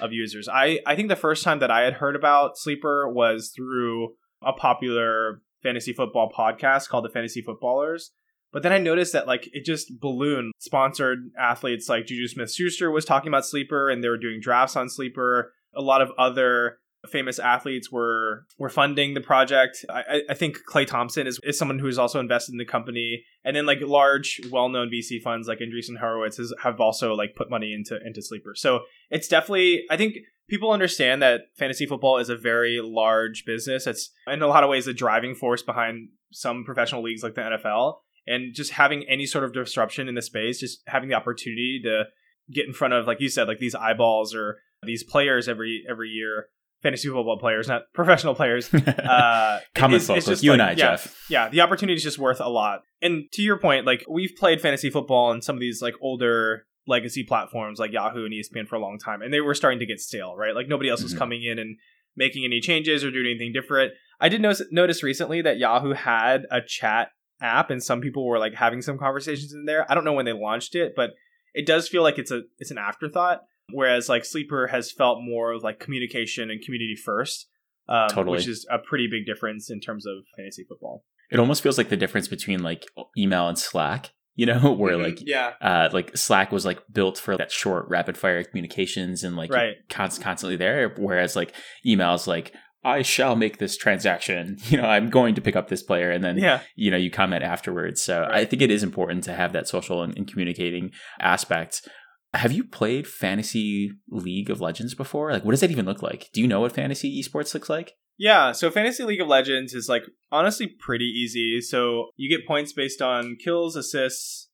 of 0.00 0.12
users. 0.12 0.48
I, 0.48 0.80
I 0.86 0.96
think 0.96 1.08
the 1.08 1.16
first 1.16 1.44
time 1.44 1.58
that 1.60 1.70
I 1.70 1.82
had 1.82 1.94
heard 1.94 2.16
about 2.16 2.56
Sleeper 2.56 3.08
was 3.08 3.52
through 3.54 4.14
a 4.42 4.52
popular 4.52 5.42
fantasy 5.64 5.92
football 5.92 6.30
podcast 6.30 6.88
called 6.88 7.04
the 7.04 7.10
Fantasy 7.10 7.42
Footballers. 7.42 8.12
But 8.52 8.62
then 8.62 8.72
I 8.72 8.78
noticed 8.78 9.12
that 9.14 9.26
like 9.26 9.48
it 9.52 9.64
just 9.64 9.98
ballooned. 9.98 10.52
Sponsored 10.60 11.30
athletes 11.36 11.88
like 11.88 12.06
Juju 12.06 12.28
Smith 12.28 12.52
Schuster 12.52 12.88
was 12.88 13.04
talking 13.04 13.26
about 13.26 13.44
Sleeper 13.44 13.90
and 13.90 14.04
they 14.04 14.08
were 14.08 14.16
doing 14.16 14.38
drafts 14.40 14.76
on 14.76 14.88
Sleeper. 14.88 15.52
A 15.74 15.82
lot 15.82 16.02
of 16.02 16.12
other 16.16 16.78
famous 17.10 17.38
athletes 17.38 17.90
were 17.90 18.46
were 18.58 18.68
funding 18.68 19.14
the 19.14 19.20
project. 19.20 19.84
I, 19.88 20.22
I 20.28 20.34
think 20.34 20.58
Klay 20.68 20.86
Thompson 20.86 21.26
is, 21.26 21.40
is 21.44 21.58
someone 21.58 21.78
who 21.78 21.88
is 21.88 21.98
also 21.98 22.20
invested 22.20 22.52
in 22.52 22.58
the 22.58 22.64
company, 22.64 23.24
and 23.44 23.56
then 23.56 23.66
like 23.66 23.80
large, 23.80 24.40
well 24.50 24.68
known 24.68 24.90
VC 24.90 25.20
funds 25.22 25.48
like 25.48 25.58
Andreessen 25.58 25.98
Horowitz 25.98 26.36
has, 26.36 26.52
have 26.62 26.80
also 26.80 27.14
like 27.14 27.34
put 27.36 27.50
money 27.50 27.72
into 27.72 27.98
into 28.04 28.22
Sleeper. 28.22 28.54
So 28.54 28.80
it's 29.10 29.28
definitely 29.28 29.84
I 29.90 29.96
think 29.96 30.16
people 30.48 30.70
understand 30.70 31.22
that 31.22 31.42
fantasy 31.56 31.86
football 31.86 32.18
is 32.18 32.28
a 32.28 32.36
very 32.36 32.80
large 32.82 33.44
business. 33.44 33.86
It's 33.86 34.10
in 34.26 34.42
a 34.42 34.46
lot 34.46 34.64
of 34.64 34.70
ways 34.70 34.84
the 34.84 34.92
driving 34.92 35.34
force 35.34 35.62
behind 35.62 36.08
some 36.32 36.64
professional 36.64 37.02
leagues 37.02 37.22
like 37.22 37.34
the 37.34 37.40
NFL. 37.40 37.96
And 38.26 38.54
just 38.54 38.72
having 38.72 39.04
any 39.04 39.26
sort 39.26 39.44
of 39.44 39.52
disruption 39.52 40.08
in 40.08 40.14
the 40.14 40.22
space, 40.22 40.58
just 40.58 40.82
having 40.86 41.10
the 41.10 41.14
opportunity 41.14 41.80
to 41.84 42.04
get 42.50 42.66
in 42.66 42.72
front 42.72 42.94
of, 42.94 43.06
like 43.06 43.20
you 43.20 43.28
said, 43.28 43.48
like 43.48 43.58
these 43.58 43.74
eyeballs 43.74 44.34
or 44.34 44.58
these 44.82 45.04
players 45.04 45.48
every 45.48 45.84
every 45.88 46.08
year, 46.08 46.46
fantasy 46.84 47.08
football 47.08 47.38
players, 47.38 47.66
not 47.66 47.92
professional 47.94 48.34
players. 48.34 48.72
Uh, 48.72 49.58
Common 49.74 49.96
it's, 49.96 50.42
you 50.42 50.50
like, 50.50 50.60
and 50.60 50.62
I, 50.62 50.70
yeah, 50.70 50.74
Jeff. 50.74 51.24
Yeah, 51.28 51.48
the 51.48 51.62
opportunity 51.62 51.96
is 51.96 52.02
just 52.02 52.18
worth 52.18 52.40
a 52.40 52.48
lot. 52.48 52.82
And 53.02 53.24
to 53.32 53.42
your 53.42 53.58
point, 53.58 53.86
like 53.86 54.04
we've 54.08 54.34
played 54.38 54.60
fantasy 54.60 54.90
football 54.90 55.32
in 55.32 55.42
some 55.42 55.56
of 55.56 55.60
these 55.60 55.82
like 55.82 55.94
older 56.00 56.66
legacy 56.86 57.24
platforms 57.24 57.80
like 57.80 57.92
Yahoo 57.92 58.26
and 58.26 58.34
ESPN 58.34 58.68
for 58.68 58.76
a 58.76 58.80
long 58.80 58.98
time, 58.98 59.22
and 59.22 59.32
they 59.32 59.40
were 59.40 59.54
starting 59.54 59.80
to 59.80 59.86
get 59.86 59.98
stale, 59.98 60.36
right? 60.36 60.54
Like 60.54 60.68
nobody 60.68 60.90
else 60.90 61.02
was 61.02 61.12
mm-hmm. 61.12 61.18
coming 61.18 61.42
in 61.42 61.58
and 61.58 61.76
making 62.16 62.44
any 62.44 62.60
changes 62.60 63.02
or 63.02 63.10
doing 63.10 63.26
anything 63.26 63.52
different. 63.52 63.92
I 64.20 64.28
did 64.28 64.40
notice, 64.40 64.62
notice 64.70 65.02
recently 65.02 65.42
that 65.42 65.58
Yahoo 65.58 65.92
had 65.92 66.46
a 66.50 66.60
chat 66.60 67.08
app, 67.40 67.70
and 67.70 67.82
some 67.82 68.02
people 68.02 68.26
were 68.26 68.38
like 68.38 68.54
having 68.54 68.82
some 68.82 68.98
conversations 68.98 69.52
in 69.54 69.64
there. 69.64 69.90
I 69.90 69.94
don't 69.94 70.04
know 70.04 70.12
when 70.12 70.26
they 70.26 70.32
launched 70.32 70.74
it, 70.74 70.92
but 70.94 71.10
it 71.54 71.66
does 71.66 71.88
feel 71.88 72.02
like 72.02 72.18
it's 72.18 72.30
a 72.30 72.42
it's 72.58 72.70
an 72.70 72.78
afterthought. 72.78 73.40
Whereas 73.72 74.08
like 74.08 74.24
Sleeper 74.24 74.68
has 74.68 74.92
felt 74.92 75.18
more 75.22 75.58
like 75.58 75.80
communication 75.80 76.50
and 76.50 76.62
community 76.62 76.96
first, 76.96 77.48
um, 77.88 78.08
totally. 78.08 78.36
which 78.36 78.48
is 78.48 78.66
a 78.70 78.78
pretty 78.78 79.08
big 79.10 79.26
difference 79.26 79.70
in 79.70 79.80
terms 79.80 80.06
of 80.06 80.24
fantasy 80.36 80.64
football. 80.68 81.04
It 81.30 81.40
almost 81.40 81.62
feels 81.62 81.78
like 81.78 81.88
the 81.88 81.96
difference 81.96 82.28
between 82.28 82.62
like 82.62 82.86
email 83.16 83.48
and 83.48 83.58
Slack 83.58 84.10
you 84.36 84.46
know, 84.46 84.72
where 84.78 84.94
mm-hmm. 84.94 85.02
like 85.02 85.18
yeah, 85.22 85.52
uh, 85.60 85.88
like 85.92 86.16
Slack 86.16 86.52
was 86.52 86.64
like 86.64 86.82
built 86.92 87.18
for 87.18 87.36
that 87.36 87.50
short, 87.50 87.88
rapid 87.88 88.16
fire 88.16 88.42
communications 88.42 89.24
and 89.24 89.36
like 89.36 89.52
right. 89.52 89.74
const- 89.88 90.20
constantly 90.20 90.56
there, 90.56 90.94
whereas 90.98 91.36
like 91.36 91.54
emails 91.86 92.26
like 92.26 92.52
I 92.84 93.02
shall 93.02 93.34
make 93.34 93.58
this 93.58 93.76
transaction. 93.76 94.58
You 94.68 94.78
know, 94.78 94.88
I'm 94.88 95.08
going 95.08 95.34
to 95.36 95.40
pick 95.40 95.56
up 95.56 95.68
this 95.68 95.82
player, 95.82 96.10
and 96.10 96.24
then 96.24 96.38
yeah. 96.38 96.60
you 96.74 96.90
know 96.90 96.96
you 96.96 97.10
comment 97.10 97.42
afterwards. 97.42 98.02
So 98.02 98.22
right. 98.22 98.34
I 98.34 98.44
think 98.44 98.62
it 98.62 98.70
is 98.70 98.82
important 98.82 99.24
to 99.24 99.34
have 99.34 99.52
that 99.52 99.68
social 99.68 100.02
and, 100.02 100.16
and 100.16 100.26
communicating 100.26 100.90
aspect. 101.20 101.88
Have 102.34 102.52
you 102.52 102.64
played 102.64 103.06
Fantasy 103.06 103.92
League 104.08 104.50
of 104.50 104.60
Legends 104.60 104.94
before? 104.94 105.32
Like, 105.32 105.44
what 105.44 105.52
does 105.52 105.60
that 105.60 105.70
even 105.70 105.86
look 105.86 106.02
like? 106.02 106.30
Do 106.32 106.40
you 106.40 106.48
know 106.48 106.60
what 106.60 106.72
fantasy 106.72 107.22
esports 107.22 107.54
looks 107.54 107.70
like? 107.70 107.92
Yeah, 108.16 108.52
so 108.52 108.70
Fantasy 108.70 109.04
League 109.04 109.20
of 109.20 109.28
Legends 109.28 109.74
is 109.74 109.88
like 109.88 110.04
honestly 110.30 110.66
pretty 110.66 111.06
easy. 111.06 111.60
So 111.60 112.08
you 112.16 112.28
get 112.28 112.46
points 112.46 112.72
based 112.72 113.00
on 113.00 113.36
kills, 113.42 113.76
assists. 113.76 114.48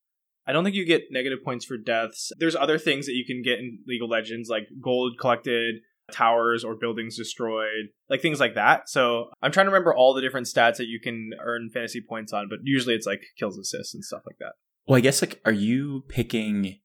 I 0.46 0.52
don't 0.52 0.64
think 0.64 0.76
you 0.76 0.86
get 0.86 1.04
negative 1.10 1.40
points 1.44 1.64
for 1.64 1.76
deaths. 1.76 2.32
There's 2.38 2.56
other 2.56 2.78
things 2.78 3.06
that 3.06 3.14
you 3.14 3.24
can 3.24 3.42
get 3.42 3.58
in 3.58 3.80
League 3.86 4.02
of 4.02 4.08
Legends, 4.08 4.48
like 4.48 4.68
gold 4.82 5.18
collected, 5.18 5.76
towers 6.10 6.64
or 6.64 6.74
buildings 6.74 7.16
destroyed, 7.16 7.88
like 8.08 8.20
things 8.20 8.40
like 8.40 8.54
that. 8.54 8.88
So 8.88 9.30
I'm 9.42 9.52
trying 9.52 9.66
to 9.66 9.70
remember 9.70 9.94
all 9.94 10.14
the 10.14 10.20
different 10.20 10.46
stats 10.46 10.76
that 10.76 10.88
you 10.88 11.00
can 11.00 11.30
earn 11.42 11.70
fantasy 11.72 12.02
points 12.06 12.32
on, 12.32 12.48
but 12.48 12.60
usually 12.64 12.94
it's 12.94 13.06
like 13.06 13.22
kills, 13.38 13.58
assists, 13.58 13.94
and 13.94 14.04
stuff 14.04 14.22
like 14.26 14.38
that. 14.38 14.52
Well, 14.86 14.96
I 14.96 15.00
guess 15.00 15.22
like, 15.22 15.40
are 15.44 15.52
you 15.52 16.04
picking 16.08 16.80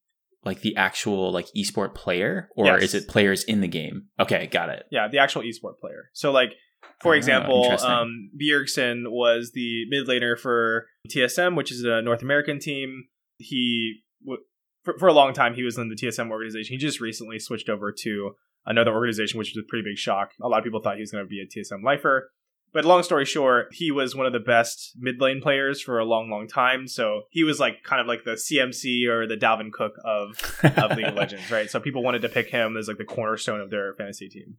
like 0.45 0.61
the 0.61 0.75
actual 0.75 1.31
like 1.31 1.47
esport 1.57 1.95
player, 1.95 2.49
or 2.55 2.67
yes. 2.67 2.83
is 2.83 2.93
it 2.93 3.07
players 3.07 3.43
in 3.43 3.61
the 3.61 3.67
game? 3.67 4.05
Okay, 4.19 4.47
got 4.47 4.69
it. 4.69 4.85
Yeah, 4.91 5.07
the 5.07 5.17
actual 5.17 5.41
esport 5.41 5.79
player. 5.79 6.09
So 6.13 6.31
like 6.31 6.53
for 7.01 7.13
oh, 7.13 7.17
example, 7.17 7.71
um, 7.81 8.29
Bjergsen 8.39 9.03
was 9.07 9.51
the 9.53 9.85
mid 9.89 10.07
laner 10.07 10.39
for 10.39 10.85
TSM, 11.09 11.55
which 11.55 11.71
is 11.71 11.83
a 11.83 12.01
North 12.01 12.21
American 12.21 12.59
team. 12.59 13.05
He, 13.37 14.01
w- 14.23 14.41
for, 14.83 14.97
for 14.97 15.07
a 15.07 15.13
long 15.13 15.33
time, 15.33 15.55
he 15.55 15.63
was 15.63 15.77
in 15.77 15.89
the 15.89 15.95
TSM 15.95 16.29
organization. 16.29 16.73
He 16.73 16.77
just 16.77 17.01
recently 17.01 17.39
switched 17.39 17.69
over 17.69 17.93
to 18.03 18.31
another 18.65 18.93
organization, 18.93 19.37
which 19.37 19.53
was 19.55 19.63
a 19.63 19.67
pretty 19.67 19.83
big 19.83 19.97
shock. 19.97 20.31
A 20.41 20.47
lot 20.47 20.59
of 20.59 20.63
people 20.63 20.81
thought 20.81 20.95
he 20.95 21.01
was 21.01 21.11
going 21.11 21.25
to 21.25 21.29
be 21.29 21.41
a 21.41 21.45
TSM 21.45 21.83
lifer. 21.83 22.31
But 22.75 22.83
long 22.83 23.03
story 23.03 23.23
short, 23.23 23.69
he 23.71 23.89
was 23.89 24.17
one 24.17 24.25
of 24.25 24.33
the 24.33 24.39
best 24.41 24.91
mid 24.97 25.21
lane 25.21 25.39
players 25.41 25.81
for 25.81 25.97
a 25.97 26.03
long, 26.03 26.29
long 26.29 26.45
time. 26.45 26.89
So 26.89 27.21
he 27.29 27.45
was 27.45 27.57
like 27.57 27.83
kind 27.83 28.01
of 28.01 28.05
like 28.05 28.25
the 28.25 28.31
CMC 28.31 29.07
or 29.07 29.25
the 29.25 29.37
Dalvin 29.37 29.71
Cook 29.71 29.93
of, 30.03 30.37
of 30.75 30.97
League 30.97 31.07
of 31.07 31.13
Legends, 31.15 31.49
right? 31.49 31.71
So 31.71 31.79
people 31.79 32.03
wanted 32.03 32.21
to 32.23 32.29
pick 32.29 32.49
him 32.49 32.75
as 32.75 32.89
like 32.89 32.97
the 32.97 33.05
cornerstone 33.05 33.61
of 33.61 33.69
their 33.69 33.93
fantasy 33.93 34.27
team. 34.27 34.57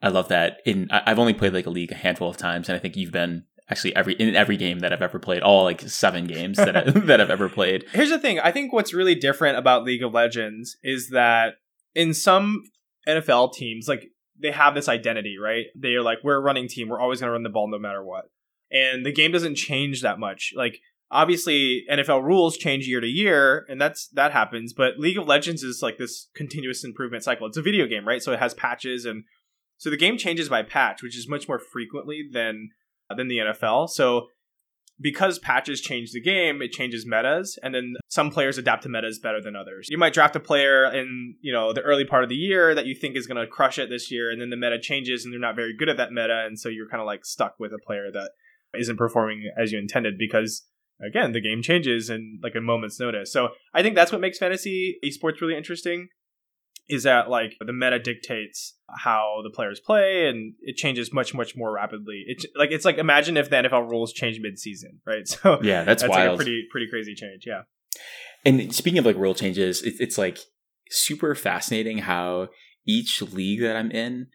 I 0.00 0.10
love 0.10 0.28
that. 0.28 0.58
In 0.64 0.86
I've 0.92 1.18
only 1.18 1.34
played 1.34 1.52
like 1.52 1.66
a 1.66 1.70
league 1.70 1.90
a 1.90 1.96
handful 1.96 2.30
of 2.30 2.36
times, 2.36 2.68
and 2.68 2.76
I 2.76 2.78
think 2.78 2.96
you've 2.96 3.10
been 3.10 3.42
actually 3.68 3.96
every 3.96 4.14
in 4.14 4.36
every 4.36 4.56
game 4.56 4.78
that 4.78 4.92
I've 4.92 5.02
ever 5.02 5.18
played, 5.18 5.42
all 5.42 5.64
like 5.64 5.80
seven 5.80 6.28
games 6.28 6.56
that 6.56 6.76
I, 6.76 6.82
that 7.00 7.20
I've 7.20 7.30
ever 7.30 7.48
played. 7.48 7.84
Here's 7.92 8.10
the 8.10 8.18
thing: 8.20 8.38
I 8.38 8.52
think 8.52 8.72
what's 8.72 8.94
really 8.94 9.16
different 9.16 9.58
about 9.58 9.82
League 9.82 10.04
of 10.04 10.14
Legends 10.14 10.76
is 10.84 11.10
that 11.10 11.54
in 11.96 12.14
some 12.14 12.62
NFL 13.08 13.54
teams, 13.54 13.88
like 13.88 14.04
they 14.40 14.50
have 14.50 14.74
this 14.74 14.88
identity, 14.88 15.36
right? 15.42 15.66
They're 15.74 16.02
like, 16.02 16.18
we're 16.22 16.36
a 16.36 16.40
running 16.40 16.68
team, 16.68 16.88
we're 16.88 17.00
always 17.00 17.20
going 17.20 17.28
to 17.28 17.32
run 17.32 17.42
the 17.42 17.50
ball 17.50 17.68
no 17.68 17.78
matter 17.78 18.04
what, 18.04 18.30
and 18.70 19.04
the 19.04 19.12
game 19.12 19.32
doesn't 19.32 19.56
change 19.56 20.02
that 20.02 20.18
much. 20.18 20.52
Like 20.56 20.80
obviously 21.10 21.84
NFL 21.90 22.22
rules 22.22 22.56
change 22.56 22.86
year 22.86 23.00
to 23.00 23.06
year, 23.06 23.66
and 23.68 23.80
that's 23.80 24.08
that 24.08 24.32
happens. 24.32 24.72
But 24.72 24.98
League 24.98 25.18
of 25.18 25.26
Legends 25.26 25.62
is 25.62 25.82
like 25.82 25.98
this 25.98 26.28
continuous 26.34 26.84
improvement 26.84 27.24
cycle. 27.24 27.46
It's 27.46 27.56
a 27.56 27.62
video 27.62 27.86
game, 27.86 28.06
right? 28.06 28.22
So 28.22 28.32
it 28.32 28.38
has 28.38 28.54
patches, 28.54 29.04
and 29.04 29.24
so 29.76 29.90
the 29.90 29.96
game 29.96 30.16
changes 30.16 30.48
by 30.48 30.62
patch, 30.62 31.02
which 31.02 31.16
is 31.16 31.28
much 31.28 31.48
more 31.48 31.58
frequently 31.58 32.28
than 32.30 32.70
than 33.14 33.28
the 33.28 33.38
NFL. 33.38 33.88
So 33.90 34.28
because 35.00 35.38
patches 35.38 35.80
change 35.80 36.12
the 36.12 36.20
game, 36.20 36.60
it 36.62 36.72
changes 36.72 37.06
metas, 37.06 37.58
and 37.62 37.74
then 37.74 37.94
some 38.08 38.30
players 38.30 38.58
adapt 38.58 38.82
to 38.82 38.88
metas 38.88 39.18
better 39.18 39.40
than 39.40 39.56
others. 39.56 39.88
You 39.90 39.98
might 39.98 40.12
draft 40.12 40.36
a 40.36 40.40
player 40.40 40.84
in 40.92 41.36
you 41.40 41.52
know 41.52 41.72
the 41.72 41.82
early 41.82 42.04
part 42.04 42.22
of 42.22 42.28
the 42.28 42.36
year 42.36 42.74
that 42.74 42.86
you 42.86 42.94
think 42.94 43.16
is 43.16 43.26
going 43.26 43.40
to 43.40 43.46
crush 43.46 43.78
it 43.78 43.88
this 43.88 44.10
year, 44.10 44.30
and 44.30 44.40
then 44.40 44.50
the 44.50 44.56
meta 44.56 44.78
changes, 44.78 45.24
and 45.24 45.32
they're 45.32 45.40
not 45.40 45.56
very 45.56 45.74
good 45.76 45.88
at 45.88 45.96
that 45.96 46.12
meta, 46.12 46.44
and 46.46 46.58
so 46.58 46.68
you're 46.68 46.88
kind 46.88 47.00
of 47.00 47.06
like 47.06 47.24
stuck 47.24 47.58
with 47.58 47.72
a 47.72 47.78
player 47.84 48.10
that 48.12 48.30
isn't 48.78 48.96
performing 48.96 49.50
as 49.58 49.72
you 49.72 49.78
intended 49.78 50.16
because 50.16 50.62
again 51.04 51.32
the 51.32 51.40
game 51.40 51.60
changes 51.60 52.08
in 52.08 52.38
like 52.42 52.54
a 52.54 52.60
moment's 52.60 53.00
notice. 53.00 53.32
So 53.32 53.48
I 53.74 53.82
think 53.82 53.94
that's 53.94 54.12
what 54.12 54.20
makes 54.20 54.38
fantasy 54.38 54.98
esports 55.04 55.40
really 55.40 55.56
interesting 55.56 56.08
is 56.92 57.04
that 57.04 57.30
like 57.30 57.56
the 57.64 57.72
meta 57.72 57.98
dictates 57.98 58.74
how 58.88 59.40
the 59.44 59.50
players 59.50 59.80
play 59.80 60.28
and 60.28 60.54
it 60.60 60.76
changes 60.76 61.12
much 61.12 61.34
much 61.34 61.56
more 61.56 61.72
rapidly. 61.72 62.24
It's 62.26 62.46
like 62.56 62.70
it's 62.70 62.84
like 62.84 62.98
imagine 62.98 63.36
if 63.36 63.50
the 63.50 63.56
nfl 63.56 63.88
rules 63.88 64.12
change 64.12 64.38
mid-season 64.40 65.00
right? 65.06 65.26
So 65.28 65.60
yeah 65.62 65.84
that's, 65.84 66.02
that's 66.02 66.10
wild 66.10 66.30
like 66.30 66.34
a 66.34 66.36
pretty 66.36 66.66
pretty 66.70 66.88
crazy 66.88 67.14
change 67.14 67.44
yeah. 67.46 67.62
And 68.44 68.74
speaking 68.74 68.98
of 68.98 69.04
like 69.06 69.16
rule 69.16 69.34
changes 69.34 69.82
it, 69.82 69.94
it's 70.00 70.18
like 70.18 70.38
super 70.90 71.34
fascinating 71.34 71.98
how 71.98 72.48
each 72.86 73.22
league 73.22 73.60
that 73.60 73.76
i'm 73.76 73.90
in 73.92 74.26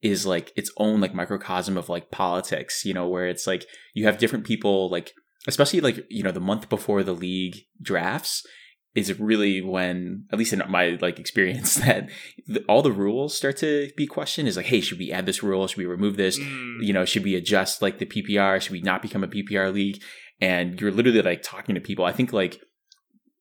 is 0.00 0.26
like 0.26 0.52
its 0.56 0.72
own 0.76 1.00
like 1.00 1.14
microcosm 1.14 1.76
of 1.76 1.88
like 1.88 2.10
politics 2.10 2.84
you 2.84 2.92
know 2.92 3.08
where 3.08 3.26
it's 3.26 3.46
like 3.46 3.66
you 3.94 4.04
have 4.04 4.18
different 4.18 4.44
people 4.44 4.90
like 4.90 5.12
especially 5.46 5.80
like 5.80 6.04
you 6.10 6.22
know 6.22 6.32
the 6.32 6.40
month 6.40 6.68
before 6.68 7.02
the 7.02 7.14
league 7.14 7.56
drafts 7.80 8.44
is 8.94 9.18
really 9.18 9.60
when 9.60 10.26
at 10.32 10.38
least 10.38 10.52
in 10.52 10.62
my 10.68 10.98
like 11.00 11.18
experience 11.18 11.74
that 11.86 12.08
the, 12.46 12.62
all 12.64 12.82
the 12.82 12.92
rules 12.92 13.36
start 13.36 13.56
to 13.58 13.90
be 13.96 14.06
questioned 14.06 14.48
is 14.48 14.56
like 14.56 14.66
hey 14.66 14.80
should 14.80 14.98
we 14.98 15.12
add 15.12 15.26
this 15.26 15.42
rule? 15.42 15.66
Should 15.66 15.78
we 15.78 15.86
remove 15.86 16.16
this? 16.16 16.38
Mm. 16.38 16.84
you 16.84 16.92
know 16.92 17.04
should 17.04 17.24
we 17.24 17.34
adjust 17.34 17.82
like 17.82 17.98
the 17.98 18.06
ppr 18.06 18.60
should 18.60 18.72
we 18.72 18.82
not 18.82 19.02
become 19.02 19.24
a 19.24 19.28
ppr 19.28 19.72
league? 19.72 20.02
And 20.40 20.80
you're 20.80 20.90
literally 20.90 21.22
like 21.22 21.42
talking 21.42 21.76
to 21.76 21.80
people. 21.80 22.04
I 22.04 22.12
think 22.12 22.32
like 22.32 22.60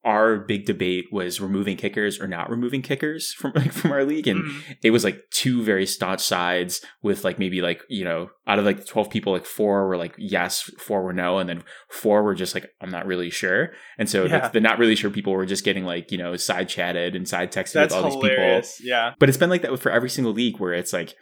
our 0.03 0.37
big 0.37 0.65
debate 0.65 1.05
was 1.11 1.39
removing 1.39 1.77
kickers 1.77 2.19
or 2.19 2.27
not 2.27 2.49
removing 2.49 2.81
kickers 2.81 3.33
from 3.37 3.51
like 3.55 3.71
from 3.71 3.91
our 3.91 4.03
league 4.03 4.27
and 4.27 4.43
mm. 4.43 4.77
it 4.81 4.91
was 4.91 5.03
like 5.03 5.23
two 5.29 5.63
very 5.63 5.85
staunch 5.85 6.21
sides 6.21 6.83
with 7.03 7.23
like 7.23 7.37
maybe 7.37 7.61
like 7.61 7.81
you 7.87 8.03
know 8.03 8.29
out 8.47 8.57
of 8.57 8.65
like 8.65 8.85
12 8.85 9.09
people 9.09 9.31
like 9.31 9.45
four 9.45 9.87
were 9.87 9.97
like 9.97 10.15
yes 10.17 10.61
four 10.79 11.03
were 11.03 11.13
no 11.13 11.37
and 11.37 11.49
then 11.49 11.63
four 11.89 12.23
were 12.23 12.33
just 12.33 12.55
like 12.55 12.67
i'm 12.81 12.89
not 12.89 13.05
really 13.05 13.29
sure 13.29 13.71
and 13.99 14.09
so 14.09 14.25
yeah. 14.25 14.47
the, 14.47 14.53
the, 14.53 14.59
not 14.59 14.79
really 14.79 14.95
sure 14.95 15.11
people 15.11 15.33
were 15.33 15.45
just 15.45 15.63
getting 15.63 15.85
like 15.85 16.11
you 16.11 16.17
know 16.17 16.35
side 16.35 16.67
chatted 16.67 17.15
and 17.15 17.27
side 17.27 17.51
texted 17.51 17.73
That's 17.73 17.93
with 17.93 18.03
all 18.03 18.11
hilarious. 18.11 18.77
these 18.77 18.85
people 18.85 18.89
yeah 18.89 19.13
but 19.19 19.29
it's 19.29 19.37
been 19.37 19.49
like 19.51 19.61
that 19.61 19.77
for 19.79 19.91
every 19.91 20.09
single 20.09 20.33
league 20.33 20.59
where 20.59 20.73
it's 20.73 20.93
like 20.93 21.15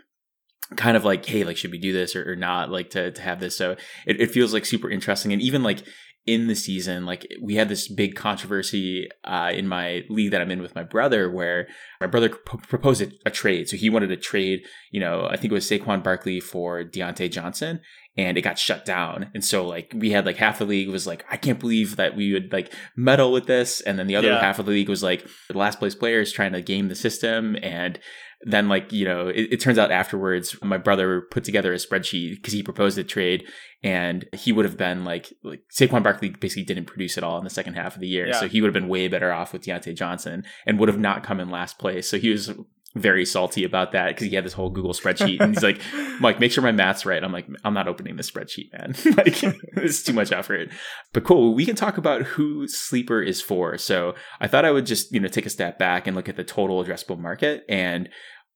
kind 0.75 0.95
of 0.95 1.03
like 1.03 1.25
hey 1.25 1.43
like 1.43 1.57
should 1.57 1.71
we 1.71 1.79
do 1.79 1.91
this 1.91 2.15
or, 2.15 2.31
or 2.31 2.35
not 2.35 2.69
like 2.69 2.91
to, 2.91 3.11
to 3.11 3.21
have 3.21 3.39
this 3.39 3.57
so 3.57 3.75
it, 4.05 4.21
it 4.21 4.31
feels 4.31 4.53
like 4.53 4.65
super 4.65 4.89
interesting 4.89 5.33
and 5.33 5.41
even 5.41 5.63
like 5.63 5.83
in 6.29 6.45
the 6.45 6.55
season, 6.55 7.07
like 7.07 7.25
we 7.41 7.55
had 7.55 7.69
this 7.69 7.87
big 7.87 8.13
controversy 8.13 9.09
uh, 9.23 9.51
in 9.51 9.67
my 9.67 10.03
league 10.09 10.29
that 10.29 10.41
I'm 10.41 10.51
in 10.51 10.61
with 10.61 10.75
my 10.75 10.83
brother, 10.83 11.27
where 11.27 11.67
my 11.99 12.05
brother 12.05 12.29
p- 12.29 12.57
proposed 12.67 13.01
a, 13.01 13.11
a, 13.25 13.31
trade. 13.31 13.67
So 13.67 13.77
he 13.77 13.89
wanted 13.89 14.07
to 14.07 14.15
trade, 14.15 14.61
you 14.91 14.99
know, 14.99 15.25
I 15.25 15.37
think 15.37 15.51
it 15.51 15.55
was 15.55 15.67
Saquon 15.67 16.03
Barkley 16.03 16.39
for 16.39 16.83
Diontae 16.83 17.31
Johnson, 17.31 17.81
and 18.15 18.37
it 18.37 18.43
got 18.43 18.59
shut 18.59 18.85
down. 18.85 19.31
And 19.33 19.43
so 19.43 19.65
like 19.65 19.91
we 19.95 20.11
had 20.11 20.27
like 20.27 20.37
half 20.37 20.59
the 20.59 20.65
league 20.65 20.89
was 20.89 21.07
like, 21.07 21.25
I 21.31 21.37
can't 21.37 21.59
believe 21.59 21.95
that 21.95 22.15
we 22.15 22.31
would 22.31 22.53
like 22.53 22.71
meddle 22.95 23.31
with 23.31 23.47
this, 23.47 23.81
and 23.81 23.97
then 23.97 24.05
the 24.05 24.15
other 24.15 24.29
yeah. 24.29 24.39
half 24.39 24.59
of 24.59 24.67
the 24.67 24.71
league 24.71 24.89
was 24.89 25.01
like 25.01 25.27
the 25.49 25.57
last 25.57 25.79
place 25.79 25.95
players 25.95 26.31
trying 26.31 26.53
to 26.53 26.61
game 26.61 26.89
the 26.89 26.95
system 26.95 27.57
and 27.63 27.99
then 28.43 28.69
like 28.69 28.91
you 28.91 29.05
know 29.05 29.27
it, 29.27 29.53
it, 29.53 29.59
turns 29.59 29.77
out 29.77 29.91
afterwards 29.91 30.55
my 30.63 30.77
brother 30.77 31.21
put 31.29 31.43
together 31.43 31.73
a 31.73 31.75
spreadsheet 31.75 32.35
because 32.35 32.53
he 32.53 32.63
proposed 32.63 32.97
a 32.97 33.03
trade 33.03 33.45
and 33.83 34.25
he 34.33 34.51
would 34.51 34.65
have 34.65 34.77
been 34.77 35.03
like 35.03 35.33
like 35.43 35.61
Saquon 35.73 36.03
Barkley 36.03 36.29
basically 36.29 36.63
didn't 36.63 36.85
produce 36.85 37.17
at 37.17 37.23
all 37.23 37.37
in 37.37 37.43
the 37.43 37.49
second 37.49 37.73
half 37.73 37.95
of 37.95 38.01
the 38.01 38.07
year 38.07 38.27
yeah. 38.27 38.39
so 38.39 38.47
he 38.47 38.61
would 38.61 38.67
have 38.67 38.81
been 38.81 38.89
way 38.89 39.07
better 39.07 39.33
off 39.33 39.51
with 39.51 39.63
Diontae 39.63 39.95
Johnson 39.95 40.45
and 40.65 40.79
would 40.79 40.89
have 40.89 40.99
not 40.99 41.23
come 41.23 41.39
in 41.39 41.49
last 41.49 41.79
place 41.79 42.09
so 42.09 42.17
he 42.17 42.29
was 42.29 42.51
very 42.95 43.25
salty 43.25 43.63
about 43.63 43.91
that 43.91 44.09
because 44.09 44.27
he 44.27 44.35
had 44.35 44.45
this 44.45 44.53
whole 44.53 44.69
Google 44.69 44.93
spreadsheet 44.93 45.39
and 45.39 45.53
he's 45.53 45.63
like, 45.63 45.79
Mike, 46.19 46.39
make 46.39 46.51
sure 46.51 46.63
my 46.63 46.71
math's 46.71 47.05
right. 47.05 47.23
I'm 47.23 47.31
like, 47.31 47.47
I'm 47.63 47.73
not 47.73 47.87
opening 47.87 48.15
this 48.15 48.31
spreadsheet, 48.31 48.71
man. 48.73 48.95
like, 49.17 49.43
it's 49.83 50.03
too 50.03 50.13
much 50.13 50.31
effort. 50.31 50.69
But 51.13 51.23
cool. 51.23 51.53
We 51.53 51.65
can 51.65 51.75
talk 51.75 51.97
about 51.97 52.23
who 52.23 52.67
Sleeper 52.67 53.21
is 53.21 53.41
for. 53.41 53.77
So 53.77 54.15
I 54.41 54.47
thought 54.47 54.65
I 54.65 54.71
would 54.71 54.87
just, 54.87 55.13
you 55.13 55.19
know, 55.19 55.27
take 55.27 55.45
a 55.45 55.51
step 55.51 55.77
back 55.77 56.07
and 56.07 56.15
look 56.15 56.27
at 56.27 56.35
the 56.35 56.43
total 56.43 56.83
addressable 56.83 57.19
market. 57.19 57.63
And 57.69 58.09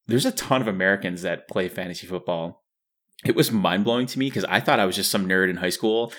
there's 0.08 0.26
a 0.26 0.32
ton 0.32 0.62
of 0.62 0.68
Americans 0.68 1.22
that 1.22 1.48
play 1.48 1.70
fantasy 1.70 2.08
football. 2.08 2.64
It 3.26 3.36
was 3.36 3.52
mind 3.52 3.86
blowing 3.86 4.08
to 4.08 4.20
me 4.20 4.28
because 4.28 4.46
I 4.46 4.60
thought 4.60 4.80
I 4.80 4.86
was 4.86 4.96
just 4.96 5.12
some 5.12 5.28
nerd 5.28 5.50
in 5.50 5.58
high 5.58 5.70
school, 5.70 6.12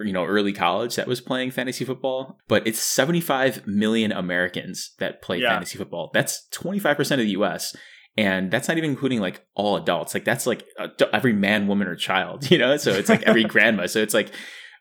you 0.00 0.12
know, 0.12 0.24
early 0.24 0.52
college 0.52 0.96
that 0.96 1.06
was 1.06 1.20
playing 1.20 1.50
fantasy 1.50 1.84
football. 1.84 2.38
But 2.48 2.66
it's 2.66 2.78
75 2.78 3.66
million 3.66 4.12
Americans 4.12 4.94
that 4.98 5.22
play 5.22 5.40
yeah. 5.40 5.50
fantasy 5.50 5.78
football. 5.78 6.10
That's 6.12 6.46
25% 6.52 7.12
of 7.12 7.18
the 7.18 7.30
US. 7.30 7.74
And 8.18 8.50
that's 8.50 8.68
not 8.68 8.78
even 8.78 8.90
including 8.90 9.20
like 9.20 9.44
all 9.54 9.76
adults. 9.76 10.14
Like 10.14 10.24
that's 10.24 10.46
like 10.46 10.64
every 11.12 11.32
man, 11.32 11.66
woman, 11.66 11.86
or 11.86 11.96
child, 11.96 12.50
you 12.50 12.58
know? 12.58 12.76
So 12.76 12.92
it's 12.92 13.08
like 13.08 13.22
every 13.22 13.44
grandma. 13.54 13.86
So 13.86 14.00
it's 14.00 14.14
like, 14.14 14.32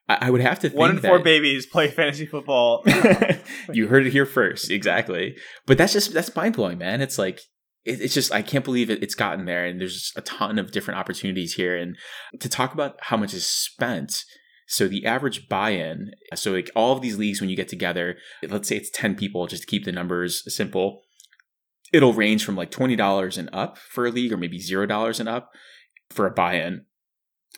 I 0.07 0.29
would 0.29 0.41
have 0.41 0.59
to 0.59 0.69
think 0.69 0.79
one 0.79 0.91
in 0.91 0.99
four 0.99 1.17
babies 1.17 1.65
play 1.65 1.89
fantasy 1.89 2.27
football. 2.27 2.83
you 3.73 3.87
heard 3.87 4.05
it 4.05 4.11
here 4.11 4.27
first, 4.27 4.69
exactly. 4.69 5.35
But 5.65 5.79
that's 5.79 5.93
just 5.93 6.13
that's 6.13 6.33
mind 6.35 6.55
blowing, 6.55 6.77
man. 6.77 7.01
It's 7.01 7.17
like 7.17 7.41
it, 7.85 8.01
it's 8.01 8.13
just 8.13 8.31
I 8.31 8.43
can't 8.43 8.63
believe 8.63 8.91
it, 8.91 9.01
it's 9.01 9.15
gotten 9.15 9.45
there, 9.45 9.65
and 9.65 9.81
there's 9.81 10.13
a 10.15 10.21
ton 10.21 10.59
of 10.59 10.71
different 10.71 10.99
opportunities 10.99 11.55
here. 11.55 11.75
And 11.75 11.97
to 12.39 12.47
talk 12.47 12.73
about 12.75 12.97
how 13.01 13.17
much 13.17 13.33
is 13.33 13.47
spent. 13.47 14.23
So 14.67 14.87
the 14.87 15.05
average 15.05 15.47
buy-in, 15.47 16.11
so 16.33 16.51
like 16.51 16.71
all 16.75 16.93
of 16.93 17.01
these 17.01 17.17
leagues 17.17 17.39
when 17.39 17.49
you 17.49 17.55
get 17.55 17.67
together, 17.67 18.17
let's 18.47 18.67
say 18.67 18.77
it's 18.77 18.89
10 18.89 19.15
people 19.15 19.47
just 19.47 19.63
to 19.63 19.67
keep 19.67 19.85
the 19.85 19.91
numbers 19.91 20.43
simple, 20.53 21.03
it'll 21.93 22.13
range 22.13 22.43
from 22.43 22.55
like 22.55 22.71
$20 22.71 23.37
and 23.37 23.49
up 23.53 23.77
for 23.77 24.05
a 24.05 24.11
league 24.11 24.33
or 24.33 24.37
maybe 24.37 24.59
$0 24.59 25.19
and 25.19 25.29
up 25.29 25.51
for 26.09 26.25
a 26.25 26.31
buy-in. 26.31 26.85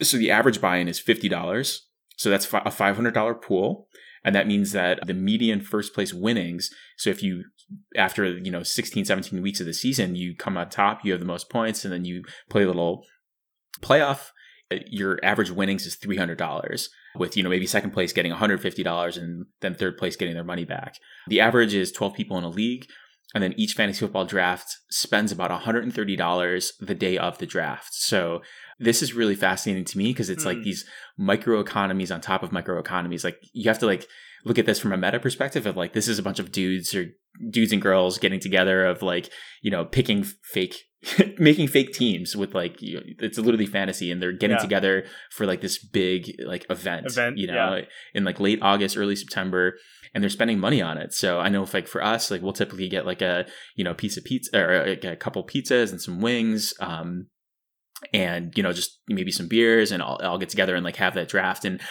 So 0.02 0.18
the 0.18 0.32
average 0.32 0.60
buy-in 0.60 0.88
is 0.88 1.02
$50. 1.02 1.80
So 2.18 2.30
that's 2.30 2.46
a 2.46 2.50
$500 2.50 3.42
pool. 3.42 3.88
And 4.24 4.36
that 4.36 4.48
means 4.48 4.74
that 4.74 5.00
the 5.06 5.14
median 5.14 5.62
first 5.62 5.94
place 5.94 6.14
winnings, 6.14 6.70
so 6.98 7.10
if 7.10 7.24
you 7.24 7.46
after 7.98 8.26
you 8.26 8.52
know 8.52 8.64
16 8.64 9.06
17 9.06 9.42
weeks 9.42 9.60
of 9.60 9.66
the 9.66 9.74
season 9.74 10.16
you 10.16 10.36
come 10.36 10.58
out 10.58 10.72
top 10.72 11.04
you 11.04 11.12
have 11.12 11.20
the 11.20 11.26
most 11.26 11.50
points 11.50 11.84
and 11.84 11.94
then 11.94 12.06
you 12.06 12.24
play 12.50 12.64
a 12.64 12.68
little 12.68 13.04
playoff 13.82 14.30
your 14.88 15.20
average 15.24 15.52
winnings 15.52 15.86
is 15.86 15.96
$300 15.98 16.90
with 17.16 17.38
you 17.38 17.44
know 17.44 17.50
maybe 17.50 17.66
second 17.66 17.92
place 17.92 18.14
getting 18.14 18.32
$150 18.32 19.18
and 19.18 19.46
then 19.62 19.74
third 19.74 19.98
place 19.98 20.16
getting 20.16 20.34
their 20.34 20.44
money 20.44 20.66
back 20.66 20.96
the 21.28 21.40
average 21.40 21.74
is 21.74 21.92
12 21.92 22.14
people 22.14 22.38
in 22.38 22.44
a 22.44 22.50
league 22.50 22.88
and 23.34 23.44
then 23.44 23.54
each 23.58 23.74
fantasy 23.74 24.00
football 24.00 24.26
draft 24.26 24.78
spends 24.90 25.32
about 25.32 25.52
$130 25.52 26.72
the 26.80 26.96
day 26.96 27.18
of 27.18 27.38
the 27.38 27.46
draft 27.46 27.94
so 27.94 28.42
this 28.80 29.02
is 29.02 29.14
really 29.14 29.36
fascinating 29.36 29.86
to 29.86 29.98
me 29.98 30.12
because 30.12 30.30
it's 30.30 30.44
mm. 30.44 30.48
like 30.48 30.58
hmm. 30.58 30.64
these 30.64 30.86
micro 31.18 31.60
economies 31.60 32.12
on 32.12 32.22
top 32.22 32.44
of 32.44 32.52
micro 32.52 32.78
economies 32.78 33.24
like 33.24 33.40
you 33.54 33.70
have 33.70 33.80
to 33.80 33.86
like 33.86 34.08
look 34.46 34.58
at 34.58 34.66
this 34.66 34.80
from 34.80 34.94
a 34.94 34.98
meta 34.98 35.20
perspective 35.20 35.66
of 35.66 35.78
like 35.78 35.94
this 35.94 36.08
is 36.08 36.20
a 36.20 36.24
bunch 36.24 36.40
of 36.40 36.52
dudes 36.52 36.94
or 36.94 37.08
dudes 37.50 37.72
and 37.72 37.82
girls 37.82 38.18
getting 38.18 38.40
together 38.40 38.86
of 38.86 39.02
like 39.02 39.30
you 39.62 39.72
know 39.72 39.86
picking 39.86 40.24
fake 40.24 40.84
making 41.38 41.68
fake 41.68 41.94
teams 41.94 42.36
with 42.36 42.56
like 42.56 42.82
you 42.82 42.96
know, 42.96 43.02
it's 43.20 43.38
literally 43.38 43.66
fantasy 43.66 44.12
and 44.12 44.22
they're 44.22 44.32
getting 44.32 44.58
yeah. 44.58 44.62
together 44.62 45.06
for 45.32 45.46
like 45.46 45.62
this 45.62 45.78
big 45.78 46.34
like 46.46 46.66
event, 46.70 47.06
event 47.06 47.38
you 47.38 47.48
know 47.48 47.76
yeah. 47.76 47.86
in 48.14 48.24
like 48.24 48.40
late 48.40 48.60
august 48.62 48.98
early 48.98 49.16
september 49.16 49.78
and 50.14 50.24
they're 50.24 50.30
spending 50.30 50.60
money 50.60 50.82
on 50.82 50.98
it 50.98 51.14
so 51.14 51.40
i 51.40 51.50
know 51.50 51.62
if 51.62 51.74
like 51.74 51.88
for 51.88 52.04
us 52.04 52.32
like 52.32 52.42
we'll 52.42 52.54
typically 52.54 52.90
get 52.90 53.06
like 53.06 53.22
a 53.22 53.46
you 53.76 53.84
know 53.84 53.94
piece 53.94 54.18
of 54.18 54.24
pizza 54.24 54.60
or 54.60 54.88
like 54.88 55.04
a 55.04 55.16
couple 55.16 55.46
pizzas 55.46 55.92
and 55.92 56.02
some 56.02 56.20
wings 56.20 56.74
um 56.80 57.28
and 58.14 58.56
you 58.56 58.64
know 58.64 58.72
just 58.72 59.00
maybe 59.08 59.32
some 59.32 59.48
beers 59.48 59.92
and 59.92 60.04
I'll, 60.04 60.20
I'll 60.22 60.38
get 60.38 60.50
together 60.50 60.76
and 60.76 60.86
like 60.86 60.98
have 60.98 61.16
that 61.16 61.30
draft 61.30 61.66
and 61.66 61.82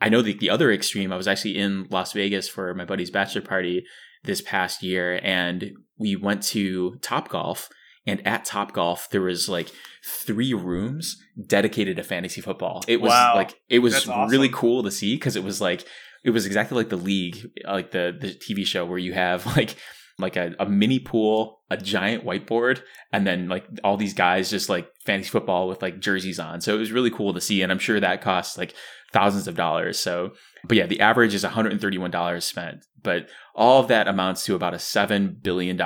I 0.00 0.08
know 0.08 0.22
the, 0.22 0.34
the 0.34 0.50
other 0.50 0.70
extreme, 0.70 1.12
I 1.12 1.16
was 1.16 1.28
actually 1.28 1.56
in 1.56 1.86
Las 1.90 2.12
Vegas 2.12 2.48
for 2.48 2.74
my 2.74 2.84
buddy's 2.84 3.10
bachelor 3.10 3.42
party 3.42 3.84
this 4.24 4.40
past 4.40 4.82
year, 4.82 5.20
and 5.22 5.72
we 5.98 6.16
went 6.16 6.42
to 6.44 6.96
Top 6.96 7.28
Golf. 7.28 7.68
And 8.08 8.24
at 8.26 8.44
Top 8.44 8.72
Golf, 8.72 9.08
there 9.10 9.22
was 9.22 9.48
like 9.48 9.70
three 10.04 10.54
rooms 10.54 11.16
dedicated 11.46 11.96
to 11.96 12.04
fantasy 12.04 12.40
football. 12.40 12.84
It 12.86 13.00
was 13.00 13.10
wow. 13.10 13.32
like 13.34 13.58
it 13.68 13.80
was 13.80 14.06
awesome. 14.08 14.30
really 14.30 14.48
cool 14.48 14.84
to 14.84 14.92
see 14.92 15.16
because 15.16 15.34
it 15.34 15.42
was 15.42 15.60
like 15.60 15.84
it 16.22 16.30
was 16.30 16.46
exactly 16.46 16.76
like 16.76 16.88
the 16.88 16.96
league, 16.96 17.50
like 17.64 17.90
the 17.90 18.16
the 18.18 18.28
TV 18.28 18.64
show 18.64 18.84
where 18.84 18.98
you 18.98 19.12
have 19.12 19.44
like 19.56 19.76
like 20.18 20.36
a, 20.36 20.54
a 20.60 20.66
mini 20.66 21.00
pool, 21.00 21.55
a 21.70 21.76
giant 21.76 22.24
whiteboard, 22.24 22.80
and 23.12 23.26
then 23.26 23.48
like 23.48 23.66
all 23.82 23.96
these 23.96 24.14
guys 24.14 24.50
just 24.50 24.68
like 24.68 24.88
fantasy 25.04 25.30
football 25.30 25.68
with 25.68 25.82
like 25.82 26.00
jerseys 26.00 26.38
on. 26.38 26.60
So 26.60 26.74
it 26.74 26.78
was 26.78 26.92
really 26.92 27.10
cool 27.10 27.34
to 27.34 27.40
see. 27.40 27.62
And 27.62 27.72
I'm 27.72 27.78
sure 27.78 27.98
that 27.98 28.22
costs 28.22 28.56
like 28.56 28.74
thousands 29.12 29.48
of 29.48 29.56
dollars. 29.56 29.98
So, 29.98 30.32
but 30.64 30.76
yeah, 30.76 30.86
the 30.86 31.00
average 31.00 31.34
is 31.34 31.44
$131 31.44 32.42
spent. 32.42 32.84
But 33.02 33.28
all 33.54 33.80
of 33.80 33.88
that 33.88 34.08
amounts 34.08 34.44
to 34.44 34.54
about 34.54 34.74
a 34.74 34.78
$7 34.78 35.42
billion 35.42 35.80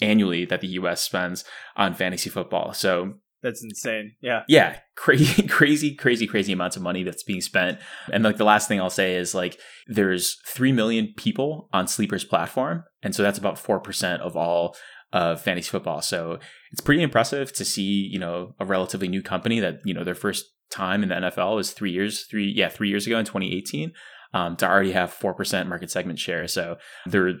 annually 0.00 0.44
that 0.44 0.60
the 0.60 0.68
US 0.68 1.00
spends 1.00 1.44
on 1.76 1.94
fantasy 1.94 2.30
football. 2.30 2.72
So 2.74 3.14
that's 3.42 3.62
insane. 3.62 4.16
Yeah. 4.20 4.42
Yeah. 4.48 4.78
Crazy, 4.96 5.42
crazy, 5.48 5.94
crazy, 5.94 6.26
crazy 6.26 6.52
amounts 6.52 6.76
of 6.76 6.82
money 6.82 7.04
that's 7.04 7.22
being 7.22 7.40
spent. 7.40 7.78
And 8.12 8.24
like 8.24 8.36
the 8.36 8.44
last 8.44 8.66
thing 8.66 8.80
I'll 8.80 8.90
say 8.90 9.14
is 9.14 9.34
like 9.34 9.58
there's 9.86 10.36
3 10.48 10.72
million 10.72 11.14
people 11.16 11.68
on 11.72 11.86
Sleeper's 11.86 12.24
platform. 12.24 12.84
And 13.02 13.14
so 13.14 13.22
that's 13.22 13.38
about 13.38 13.56
4% 13.56 14.20
of 14.20 14.36
all 14.36 14.76
of 15.12 15.40
fantasy 15.40 15.70
football. 15.70 16.02
So 16.02 16.38
it's 16.70 16.80
pretty 16.80 17.02
impressive 17.02 17.52
to 17.54 17.64
see, 17.64 18.08
you 18.10 18.18
know, 18.18 18.54
a 18.60 18.64
relatively 18.64 19.08
new 19.08 19.22
company 19.22 19.60
that, 19.60 19.80
you 19.84 19.94
know, 19.94 20.04
their 20.04 20.14
first 20.14 20.44
time 20.70 21.02
in 21.02 21.08
the 21.08 21.14
NFL 21.14 21.56
was 21.56 21.72
three 21.72 21.90
years, 21.90 22.24
three, 22.24 22.52
yeah, 22.54 22.68
three 22.68 22.88
years 22.88 23.06
ago 23.06 23.18
in 23.18 23.24
2018, 23.24 23.92
um, 24.34 24.56
to 24.56 24.68
already 24.68 24.92
have 24.92 25.10
4% 25.10 25.66
market 25.66 25.90
segment 25.90 26.18
share. 26.18 26.46
So 26.46 26.76
they're, 27.06 27.34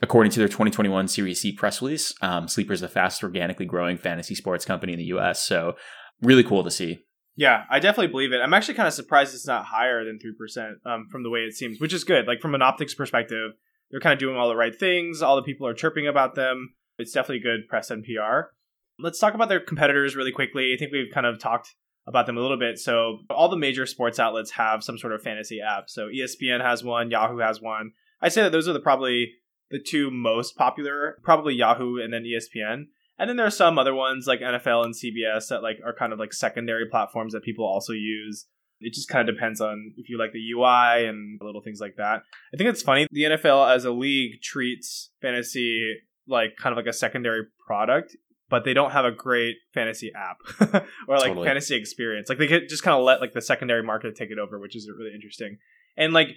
according 0.00 0.32
to 0.32 0.40
their 0.40 0.48
2021 0.48 1.06
Series 1.08 1.40
C 1.40 1.52
press 1.52 1.80
release, 1.80 2.12
um, 2.22 2.48
Sleeper 2.48 2.72
is 2.72 2.80
the 2.80 2.88
fastest 2.88 3.22
organically 3.22 3.66
growing 3.66 3.96
fantasy 3.96 4.34
sports 4.34 4.64
company 4.64 4.92
in 4.92 4.98
the 4.98 5.16
US. 5.16 5.42
So 5.42 5.74
really 6.20 6.44
cool 6.44 6.64
to 6.64 6.70
see. 6.70 7.04
Yeah, 7.36 7.64
I 7.70 7.78
definitely 7.78 8.08
believe 8.08 8.32
it. 8.32 8.40
I'm 8.42 8.52
actually 8.52 8.74
kind 8.74 8.88
of 8.88 8.92
surprised 8.92 9.34
it's 9.34 9.46
not 9.46 9.64
higher 9.66 10.04
than 10.04 10.18
3% 10.18 10.72
um, 10.84 11.06
from 11.10 11.22
the 11.22 11.30
way 11.30 11.40
it 11.40 11.54
seems, 11.54 11.80
which 11.80 11.94
is 11.94 12.04
good. 12.04 12.26
Like 12.26 12.40
from 12.40 12.54
an 12.54 12.62
optics 12.62 12.94
perspective, 12.94 13.52
they're 13.90 14.00
kind 14.00 14.12
of 14.12 14.18
doing 14.18 14.36
all 14.36 14.48
the 14.48 14.56
right 14.56 14.74
things. 14.74 15.22
All 15.22 15.36
the 15.36 15.42
people 15.42 15.66
are 15.66 15.74
chirping 15.74 16.06
about 16.06 16.34
them. 16.34 16.74
It's 16.98 17.12
definitely 17.12 17.40
good 17.40 17.68
press 17.68 17.90
and 17.90 18.04
PR. 18.04 18.52
Let's 18.98 19.18
talk 19.18 19.34
about 19.34 19.48
their 19.48 19.60
competitors 19.60 20.14
really 20.14 20.32
quickly. 20.32 20.72
I 20.74 20.76
think 20.76 20.92
we've 20.92 21.12
kind 21.12 21.26
of 21.26 21.38
talked 21.38 21.74
about 22.06 22.26
them 22.26 22.36
a 22.36 22.40
little 22.40 22.58
bit. 22.58 22.78
So 22.78 23.18
all 23.30 23.48
the 23.48 23.56
major 23.56 23.86
sports 23.86 24.18
outlets 24.18 24.52
have 24.52 24.82
some 24.82 24.98
sort 24.98 25.12
of 25.12 25.22
fantasy 25.22 25.60
app. 25.60 25.88
So 25.88 26.08
ESPN 26.08 26.60
has 26.60 26.82
one, 26.82 27.10
Yahoo 27.10 27.38
has 27.38 27.60
one. 27.60 27.92
I 28.20 28.28
say 28.28 28.42
that 28.42 28.52
those 28.52 28.68
are 28.68 28.72
the 28.72 28.80
probably 28.80 29.32
the 29.70 29.80
two 29.80 30.10
most 30.10 30.56
popular, 30.56 31.18
probably 31.22 31.54
Yahoo 31.54 32.00
and 32.02 32.12
then 32.12 32.24
ESPN. 32.24 32.84
And 33.18 33.28
then 33.28 33.36
there 33.36 33.46
are 33.46 33.50
some 33.50 33.78
other 33.78 33.94
ones 33.94 34.26
like 34.26 34.40
NFL 34.40 34.84
and 34.84 34.94
CBS 34.94 35.48
that 35.48 35.62
like 35.62 35.78
are 35.84 35.94
kind 35.94 36.12
of 36.12 36.18
like 36.18 36.32
secondary 36.32 36.86
platforms 36.88 37.32
that 37.32 37.42
people 37.42 37.64
also 37.64 37.92
use. 37.92 38.46
It 38.80 38.94
just 38.94 39.08
kind 39.08 39.28
of 39.28 39.34
depends 39.34 39.60
on 39.60 39.92
if 39.96 40.08
you 40.08 40.18
like 40.18 40.32
the 40.32 40.50
UI 40.52 41.06
and 41.06 41.38
little 41.40 41.62
things 41.62 41.80
like 41.80 41.96
that. 41.96 42.22
I 42.52 42.56
think 42.56 42.68
it's 42.68 42.82
funny 42.82 43.06
the 43.10 43.24
NFL 43.24 43.74
as 43.74 43.84
a 43.84 43.92
league 43.92 44.42
treats 44.42 45.10
fantasy 45.20 45.98
like 46.26 46.56
kind 46.56 46.72
of 46.72 46.76
like 46.76 46.86
a 46.86 46.92
secondary 46.92 47.42
product 47.66 48.16
but 48.52 48.64
they 48.64 48.74
don't 48.74 48.90
have 48.90 49.06
a 49.06 49.10
great 49.10 49.56
fantasy 49.72 50.12
app 50.14 50.36
or 51.08 51.16
like 51.16 51.28
totally. 51.28 51.46
fantasy 51.46 51.74
experience. 51.74 52.28
Like 52.28 52.36
they 52.36 52.46
could 52.46 52.68
just 52.68 52.82
kind 52.82 52.94
of 52.94 53.02
let 53.02 53.18
like 53.18 53.32
the 53.32 53.40
secondary 53.40 53.82
market 53.82 54.14
take 54.14 54.30
it 54.30 54.38
over, 54.38 54.58
which 54.58 54.76
is 54.76 54.86
really 54.94 55.14
interesting. 55.14 55.56
And 55.96 56.12
like 56.12 56.28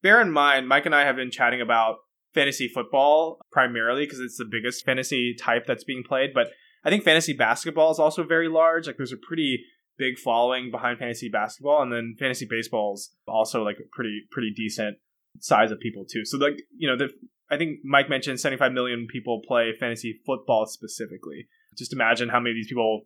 bear 0.00 0.20
in 0.20 0.30
mind, 0.30 0.68
Mike 0.68 0.86
and 0.86 0.94
I 0.94 1.04
have 1.04 1.16
been 1.16 1.32
chatting 1.32 1.60
about 1.60 1.96
fantasy 2.34 2.68
football 2.68 3.40
primarily 3.50 4.06
because 4.06 4.20
it's 4.20 4.38
the 4.38 4.44
biggest 4.48 4.84
fantasy 4.84 5.34
type 5.34 5.66
that's 5.66 5.82
being 5.82 6.04
played, 6.06 6.30
but 6.32 6.50
I 6.84 6.90
think 6.90 7.02
fantasy 7.02 7.32
basketball 7.32 7.90
is 7.90 7.98
also 7.98 8.22
very 8.22 8.48
large. 8.48 8.86
Like 8.86 8.96
there's 8.96 9.10
a 9.10 9.16
pretty 9.16 9.58
big 9.98 10.18
following 10.18 10.70
behind 10.70 11.00
fantasy 11.00 11.28
basketball 11.28 11.82
and 11.82 11.92
then 11.92 12.14
fantasy 12.16 12.46
baseball 12.48 12.94
is 12.94 13.10
also 13.26 13.64
like 13.64 13.78
a 13.80 13.88
pretty 13.92 14.20
pretty 14.30 14.52
decent 14.54 14.98
size 15.40 15.72
of 15.72 15.80
people 15.80 16.04
too. 16.08 16.24
So 16.24 16.38
like, 16.38 16.62
you 16.78 16.88
know, 16.88 16.96
the 16.96 17.10
I 17.50 17.56
think 17.56 17.78
Mike 17.84 18.08
mentioned 18.08 18.40
75 18.40 18.72
million 18.72 19.06
people 19.10 19.40
play 19.46 19.72
fantasy 19.78 20.20
football 20.26 20.66
specifically. 20.66 21.46
Just 21.76 21.92
imagine 21.92 22.28
how 22.28 22.40
many 22.40 22.50
of 22.50 22.56
these 22.56 22.68
people 22.68 23.02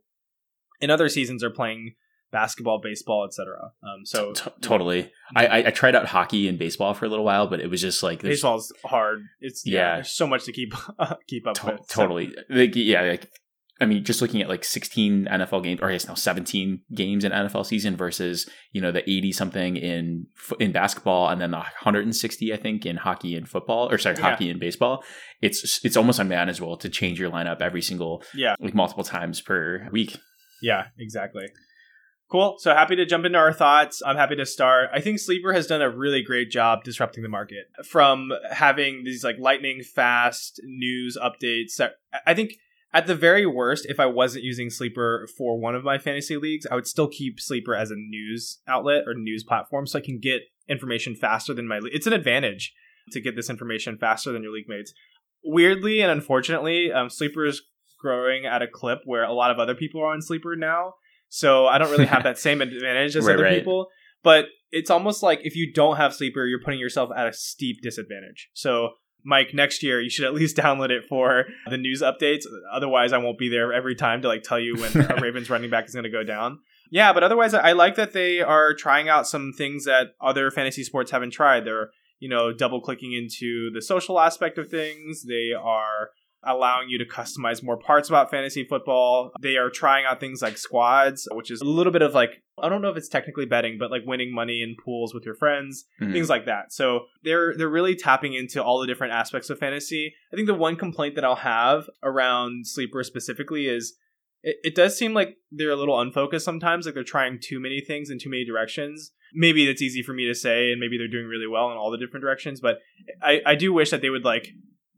in 0.80 0.90
other 0.90 1.08
seasons 1.08 1.44
are 1.44 1.50
playing 1.50 1.94
basketball, 2.32 2.80
baseball, 2.80 3.26
etc. 3.26 3.72
Um, 3.82 4.04
so 4.04 4.32
T- 4.32 4.50
totally, 4.60 5.12
I, 5.34 5.64
I 5.66 5.70
tried 5.70 5.94
out 5.94 6.06
hockey 6.06 6.48
and 6.48 6.58
baseball 6.58 6.94
for 6.94 7.04
a 7.04 7.08
little 7.08 7.24
while, 7.24 7.48
but 7.48 7.60
it 7.60 7.68
was 7.68 7.80
just 7.80 8.02
like 8.02 8.22
baseball's 8.22 8.72
hard. 8.84 9.24
It's 9.40 9.66
yeah, 9.66 9.74
yeah, 9.74 9.94
there's 9.96 10.12
so 10.12 10.26
much 10.26 10.44
to 10.44 10.52
keep 10.52 10.72
keep 11.28 11.46
up 11.46 11.54
to- 11.56 11.66
with. 11.66 11.88
Totally, 11.88 12.32
so. 12.32 12.42
like, 12.48 12.76
yeah, 12.76 13.02
like 13.02 13.30
I 13.80 13.86
mean, 13.86 14.04
just 14.04 14.20
looking 14.20 14.42
at 14.42 14.48
like 14.48 14.64
16 14.64 15.26
NFL 15.26 15.64
games, 15.64 15.80
or 15.80 15.88
I 15.88 15.92
guess 15.92 16.06
now 16.06 16.14
17 16.14 16.82
games 16.94 17.24
in 17.24 17.32
NFL 17.32 17.64
season 17.64 17.96
versus 17.96 18.48
you 18.72 18.80
know 18.80 18.92
the 18.92 19.08
80 19.08 19.32
something 19.32 19.76
in 19.76 20.26
in 20.58 20.72
basketball, 20.72 21.28
and 21.28 21.40
then 21.40 21.50
the 21.50 21.58
160 21.58 22.52
I 22.52 22.56
think 22.56 22.84
in 22.84 22.96
hockey 22.96 23.36
and 23.36 23.48
football, 23.48 23.90
or 23.90 23.98
sorry, 23.98 24.16
yeah. 24.16 24.22
hockey 24.22 24.50
and 24.50 24.60
baseball. 24.60 25.02
It's 25.40 25.84
it's 25.84 25.96
almost 25.96 26.18
unmanageable 26.18 26.76
to 26.78 26.88
change 26.88 27.18
your 27.18 27.30
lineup 27.30 27.60
every 27.60 27.82
single 27.82 28.22
yeah 28.34 28.54
like 28.60 28.74
multiple 28.74 29.04
times 29.04 29.40
per 29.40 29.88
week. 29.90 30.18
Yeah, 30.62 30.86
exactly. 30.98 31.46
Cool. 32.30 32.56
So 32.58 32.72
happy 32.72 32.94
to 32.94 33.04
jump 33.04 33.24
into 33.24 33.38
our 33.38 33.52
thoughts. 33.52 34.02
I'm 34.06 34.16
happy 34.16 34.36
to 34.36 34.46
start. 34.46 34.90
I 34.94 35.00
think 35.00 35.18
Sleeper 35.18 35.52
has 35.52 35.66
done 35.66 35.82
a 35.82 35.90
really 35.90 36.22
great 36.22 36.48
job 36.48 36.84
disrupting 36.84 37.24
the 37.24 37.28
market 37.28 37.64
from 37.84 38.30
having 38.52 39.02
these 39.04 39.24
like 39.24 39.36
lightning 39.40 39.82
fast 39.82 40.60
news 40.64 41.18
updates 41.20 41.76
that 41.78 41.94
I 42.24 42.34
think 42.34 42.52
at 42.92 43.06
the 43.06 43.14
very 43.14 43.46
worst, 43.46 43.86
if 43.88 44.00
I 44.00 44.06
wasn't 44.06 44.44
using 44.44 44.68
Sleeper 44.68 45.28
for 45.38 45.58
one 45.58 45.74
of 45.74 45.84
my 45.84 45.98
fantasy 45.98 46.36
leagues, 46.36 46.66
I 46.70 46.74
would 46.74 46.86
still 46.86 47.08
keep 47.08 47.40
Sleeper 47.40 47.74
as 47.74 47.90
a 47.90 47.96
news 47.96 48.58
outlet 48.66 49.04
or 49.06 49.14
news 49.14 49.44
platform 49.44 49.86
so 49.86 49.98
I 49.98 50.02
can 50.02 50.18
get 50.18 50.42
information 50.68 51.14
faster 51.14 51.54
than 51.54 51.68
my 51.68 51.78
league. 51.78 51.94
It's 51.94 52.06
an 52.06 52.12
advantage 52.12 52.72
to 53.12 53.20
get 53.20 53.36
this 53.36 53.50
information 53.50 53.96
faster 53.96 54.32
than 54.32 54.42
your 54.42 54.52
league 54.52 54.68
mates. 54.68 54.92
Weirdly 55.44 56.00
and 56.00 56.10
unfortunately, 56.10 56.92
um, 56.92 57.10
Sleeper 57.10 57.46
is 57.46 57.62
growing 58.00 58.44
at 58.46 58.62
a 58.62 58.66
clip 58.68 59.00
where 59.04 59.24
a 59.24 59.32
lot 59.32 59.50
of 59.50 59.58
other 59.58 59.74
people 59.74 60.02
are 60.02 60.12
on 60.12 60.22
Sleeper 60.22 60.56
now. 60.56 60.94
So 61.28 61.66
I 61.66 61.78
don't 61.78 61.90
really 61.90 62.06
have 62.06 62.22
that 62.24 62.38
same 62.38 62.60
advantage 62.60 63.14
as 63.14 63.24
right, 63.24 63.34
other 63.34 63.44
right. 63.44 63.58
people. 63.58 63.88
But 64.22 64.46
it's 64.70 64.90
almost 64.90 65.22
like 65.22 65.40
if 65.44 65.56
you 65.56 65.72
don't 65.72 65.96
have 65.96 66.14
Sleeper, 66.14 66.44
you're 66.46 66.62
putting 66.62 66.80
yourself 66.80 67.10
at 67.16 67.26
a 67.26 67.32
steep 67.32 67.82
disadvantage. 67.82 68.50
So 68.52 68.90
Mike, 69.24 69.54
next 69.54 69.82
year 69.82 70.00
you 70.00 70.10
should 70.10 70.24
at 70.24 70.34
least 70.34 70.56
download 70.56 70.90
it 70.90 71.06
for 71.08 71.46
the 71.68 71.76
news 71.76 72.02
updates. 72.02 72.44
Otherwise, 72.72 73.12
I 73.12 73.18
won't 73.18 73.38
be 73.38 73.48
there 73.48 73.72
every 73.72 73.94
time 73.94 74.22
to 74.22 74.28
like 74.28 74.42
tell 74.42 74.58
you 74.58 74.76
when 74.76 75.10
a 75.10 75.16
Ravens 75.20 75.50
running 75.50 75.70
back 75.70 75.86
is 75.86 75.94
going 75.94 76.04
to 76.04 76.10
go 76.10 76.24
down. 76.24 76.60
Yeah, 76.90 77.12
but 77.12 77.22
otherwise, 77.22 77.54
I 77.54 77.72
like 77.72 77.94
that 77.96 78.12
they 78.12 78.40
are 78.40 78.74
trying 78.74 79.08
out 79.08 79.26
some 79.26 79.52
things 79.56 79.84
that 79.84 80.14
other 80.20 80.50
fantasy 80.50 80.82
sports 80.82 81.10
haven't 81.10 81.30
tried. 81.30 81.64
They're 81.64 81.90
you 82.18 82.28
know 82.28 82.52
double 82.52 82.80
clicking 82.80 83.12
into 83.12 83.70
the 83.72 83.82
social 83.82 84.20
aspect 84.20 84.58
of 84.58 84.68
things. 84.68 85.24
They 85.24 85.52
are 85.52 86.10
allowing 86.44 86.88
you 86.88 86.98
to 86.98 87.04
customize 87.04 87.62
more 87.62 87.76
parts 87.76 88.08
about 88.08 88.30
fantasy 88.30 88.64
football. 88.64 89.32
They 89.40 89.56
are 89.56 89.70
trying 89.70 90.06
out 90.06 90.20
things 90.20 90.42
like 90.42 90.56
squads, 90.56 91.28
which 91.32 91.50
is 91.50 91.60
a 91.60 91.64
little 91.64 91.92
bit 91.92 92.02
of 92.02 92.14
like 92.14 92.42
I 92.62 92.68
don't 92.68 92.82
know 92.82 92.90
if 92.90 92.96
it's 92.96 93.08
technically 93.08 93.46
betting, 93.46 93.76
but 93.78 93.90
like 93.90 94.02
winning 94.06 94.34
money 94.34 94.62
in 94.62 94.76
pools 94.82 95.14
with 95.14 95.24
your 95.24 95.34
friends, 95.34 95.84
mm-hmm. 96.00 96.12
things 96.12 96.28
like 96.28 96.46
that. 96.46 96.72
So 96.72 97.06
they're 97.22 97.54
they're 97.56 97.68
really 97.68 97.96
tapping 97.96 98.34
into 98.34 98.62
all 98.62 98.80
the 98.80 98.86
different 98.86 99.12
aspects 99.12 99.50
of 99.50 99.58
fantasy. 99.58 100.14
I 100.32 100.36
think 100.36 100.46
the 100.46 100.54
one 100.54 100.76
complaint 100.76 101.14
that 101.14 101.24
I'll 101.24 101.36
have 101.36 101.88
around 102.02 102.66
sleeper 102.66 103.02
specifically 103.02 103.66
is 103.66 103.96
it, 104.42 104.56
it 104.62 104.74
does 104.74 104.96
seem 104.96 105.14
like 105.14 105.36
they're 105.50 105.70
a 105.70 105.76
little 105.76 106.00
unfocused 106.00 106.44
sometimes, 106.44 106.86
like 106.86 106.94
they're 106.94 107.04
trying 107.04 107.38
too 107.40 107.60
many 107.60 107.80
things 107.80 108.10
in 108.10 108.18
too 108.18 108.30
many 108.30 108.44
directions. 108.44 109.12
Maybe 109.32 109.66
that's 109.66 109.82
easy 109.82 110.02
for 110.02 110.12
me 110.12 110.26
to 110.26 110.34
say, 110.34 110.72
and 110.72 110.80
maybe 110.80 110.98
they're 110.98 111.06
doing 111.06 111.26
really 111.26 111.46
well 111.46 111.70
in 111.70 111.76
all 111.76 111.90
the 111.90 111.98
different 111.98 112.22
directions, 112.22 112.60
but 112.60 112.78
I, 113.22 113.40
I 113.46 113.54
do 113.54 113.72
wish 113.72 113.90
that 113.90 114.02
they 114.02 114.10
would 114.10 114.24
like 114.24 114.48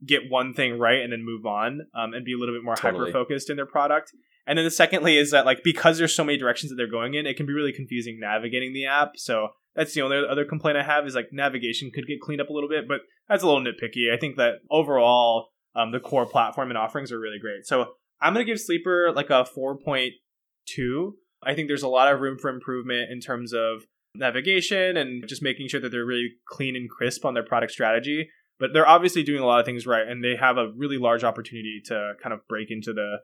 get 0.04 0.30
one 0.30 0.52
thing 0.54 0.78
right 0.78 1.00
and 1.00 1.12
then 1.12 1.24
move 1.24 1.46
on 1.46 1.86
um, 1.94 2.14
and 2.14 2.24
be 2.24 2.32
a 2.32 2.38
little 2.38 2.54
bit 2.54 2.64
more 2.64 2.76
totally. 2.76 3.06
hyper 3.06 3.12
focused 3.12 3.50
in 3.50 3.56
their 3.56 3.66
product. 3.66 4.12
And 4.46 4.58
then 4.58 4.64
the 4.64 4.70
secondly 4.70 5.16
is 5.16 5.30
that 5.30 5.46
like 5.46 5.62
because 5.62 5.98
there's 5.98 6.14
so 6.14 6.24
many 6.24 6.36
directions 6.36 6.70
that 6.70 6.76
they're 6.76 6.90
going 6.90 7.14
in, 7.14 7.26
it 7.26 7.36
can 7.36 7.46
be 7.46 7.52
really 7.52 7.72
confusing 7.72 8.18
navigating 8.18 8.72
the 8.72 8.86
app. 8.86 9.12
So 9.16 9.48
that's 9.76 9.94
the 9.94 10.02
only 10.02 10.22
other 10.28 10.44
complaint 10.44 10.76
I 10.76 10.82
have 10.82 11.06
is 11.06 11.14
like 11.14 11.28
navigation 11.32 11.90
could 11.94 12.06
get 12.06 12.20
cleaned 12.20 12.40
up 12.40 12.48
a 12.48 12.52
little 12.52 12.68
bit, 12.68 12.88
but 12.88 13.00
that's 13.28 13.42
a 13.42 13.46
little 13.46 13.62
nitpicky. 13.62 14.12
I 14.12 14.18
think 14.18 14.36
that 14.36 14.54
overall 14.70 15.50
um, 15.74 15.92
the 15.92 16.00
core 16.00 16.26
platform 16.26 16.70
and 16.70 16.78
offerings 16.78 17.12
are 17.12 17.20
really 17.20 17.38
great. 17.38 17.64
So 17.64 17.94
I'm 18.20 18.32
gonna 18.32 18.44
give 18.44 18.60
Sleeper 18.60 19.12
like 19.14 19.30
a 19.30 19.46
4.2. 19.56 21.12
I 21.44 21.54
think 21.54 21.68
there's 21.68 21.82
a 21.82 21.88
lot 21.88 22.12
of 22.12 22.20
room 22.20 22.38
for 22.38 22.50
improvement 22.50 23.10
in 23.10 23.20
terms 23.20 23.52
of 23.52 23.84
navigation 24.14 24.96
and 24.96 25.26
just 25.26 25.42
making 25.42 25.68
sure 25.68 25.80
that 25.80 25.90
they're 25.90 26.04
really 26.04 26.32
clean 26.46 26.76
and 26.76 26.90
crisp 26.90 27.24
on 27.24 27.34
their 27.34 27.44
product 27.44 27.72
strategy 27.72 28.28
but 28.58 28.70
they're 28.72 28.88
obviously 28.88 29.22
doing 29.22 29.42
a 29.42 29.46
lot 29.46 29.60
of 29.60 29.66
things 29.66 29.86
right, 29.86 30.06
and 30.06 30.22
they 30.22 30.36
have 30.36 30.56
a 30.58 30.70
really 30.76 30.98
large 30.98 31.24
opportunity 31.24 31.80
to 31.86 32.12
kind 32.22 32.32
of 32.32 32.46
break 32.48 32.70
into 32.70 32.92
the 32.92 33.18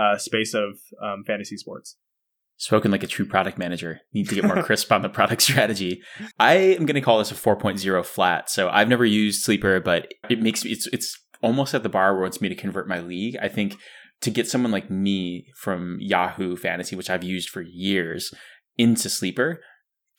uh, 0.00 0.18
space 0.18 0.54
of 0.54 0.78
um, 1.02 1.24
fantasy 1.26 1.56
sports. 1.56 1.96
Spoken 2.56 2.92
like 2.92 3.02
a 3.02 3.08
true 3.08 3.26
product 3.26 3.58
manager. 3.58 4.00
Need 4.12 4.28
to 4.28 4.34
get 4.36 4.44
more 4.44 4.62
crisp 4.62 4.92
on 4.92 5.02
the 5.02 5.08
product 5.08 5.42
strategy. 5.42 6.02
I 6.38 6.54
am 6.54 6.86
going 6.86 6.94
to 6.94 7.00
call 7.00 7.18
this 7.18 7.32
a 7.32 7.34
4.0 7.34 8.04
flat. 8.04 8.48
So 8.48 8.68
I've 8.68 8.88
never 8.88 9.04
used 9.04 9.42
Sleeper, 9.42 9.80
but 9.80 10.12
it 10.30 10.40
makes 10.40 10.64
me 10.64 10.70
it's 10.70 10.86
it's 10.88 11.18
almost 11.42 11.74
at 11.74 11.82
the 11.82 11.88
bar 11.88 12.12
where 12.12 12.22
it 12.22 12.26
wants 12.26 12.40
me 12.40 12.48
to 12.48 12.54
convert 12.54 12.88
my 12.88 13.00
league. 13.00 13.36
I 13.42 13.48
think 13.48 13.76
to 14.20 14.30
get 14.30 14.48
someone 14.48 14.72
like 14.72 14.88
me 14.88 15.48
from 15.56 15.98
Yahoo 16.00 16.56
Fantasy, 16.56 16.94
which 16.94 17.10
I've 17.10 17.24
used 17.24 17.50
for 17.50 17.60
years, 17.60 18.32
into 18.78 19.10
Sleeper, 19.10 19.60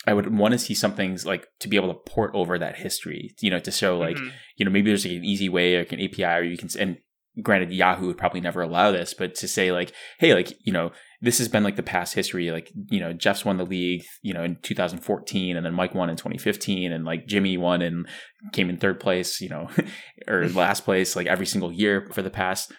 I 0.08 0.14
would 0.14 0.36
want 0.38 0.52
to 0.54 0.60
see 0.60 0.74
something 0.74 1.18
like 1.26 1.48
to 1.60 1.68
be 1.68 1.78
able 1.78 1.94
to 1.94 2.12
port 2.12 2.32
over 2.34 2.60
that 2.60 2.78
history, 2.78 3.34
you 3.42 3.50
know, 3.50 3.60
to 3.60 3.72
show 3.72 3.98
like, 3.98 4.18
mm-hmm. 4.18 4.30
you 4.58 4.66
know, 4.66 4.72
maybe 4.72 4.90
there's 4.90 5.06
like 5.06 5.18
an 5.18 5.26
easy 5.26 5.50
way, 5.50 5.78
like 5.78 5.92
an 5.92 6.02
API, 6.02 6.24
or 6.24 6.44
you 6.44 6.58
can, 6.58 6.70
and 6.80 6.98
granted, 7.42 7.72
Yahoo 7.72 8.08
would 8.08 8.18
probably 8.18 8.42
never 8.42 8.62
allow 8.62 8.92
this, 8.92 9.14
but 9.14 9.36
to 9.36 9.48
say 9.48 9.72
like, 9.72 9.92
hey, 10.20 10.34
like, 10.34 10.54
you 10.66 10.72
know, 10.72 10.92
this 11.22 11.38
has 11.40 11.48
been 11.48 11.64
like 11.64 11.76
the 11.76 11.84
past 11.84 12.14
history. 12.14 12.52
Like, 12.52 12.72
you 12.90 13.00
know, 13.00 13.14
Jeff's 13.14 13.44
won 13.44 13.58
the 13.58 13.66
league, 13.66 14.04
you 14.22 14.34
know, 14.34 14.44
in 14.44 14.58
2014 14.62 15.58
and 15.58 15.66
then 15.66 15.74
Mike 15.74 15.96
won 15.96 16.10
in 16.10 16.16
2015 16.16 16.92
and 16.92 17.04
like 17.04 17.28
Jimmy 17.28 17.58
won 17.58 17.82
and 17.82 18.08
came 18.54 18.70
in 18.70 18.78
third 18.78 19.00
place, 19.00 19.42
you 19.42 19.50
know, 19.50 19.70
or 20.28 20.48
last 20.50 20.86
place 20.86 21.16
like 21.16 21.28
every 21.28 21.46
single 21.46 21.72
year 21.72 22.08
for 22.12 22.22
the 22.22 22.30
past 22.30 22.72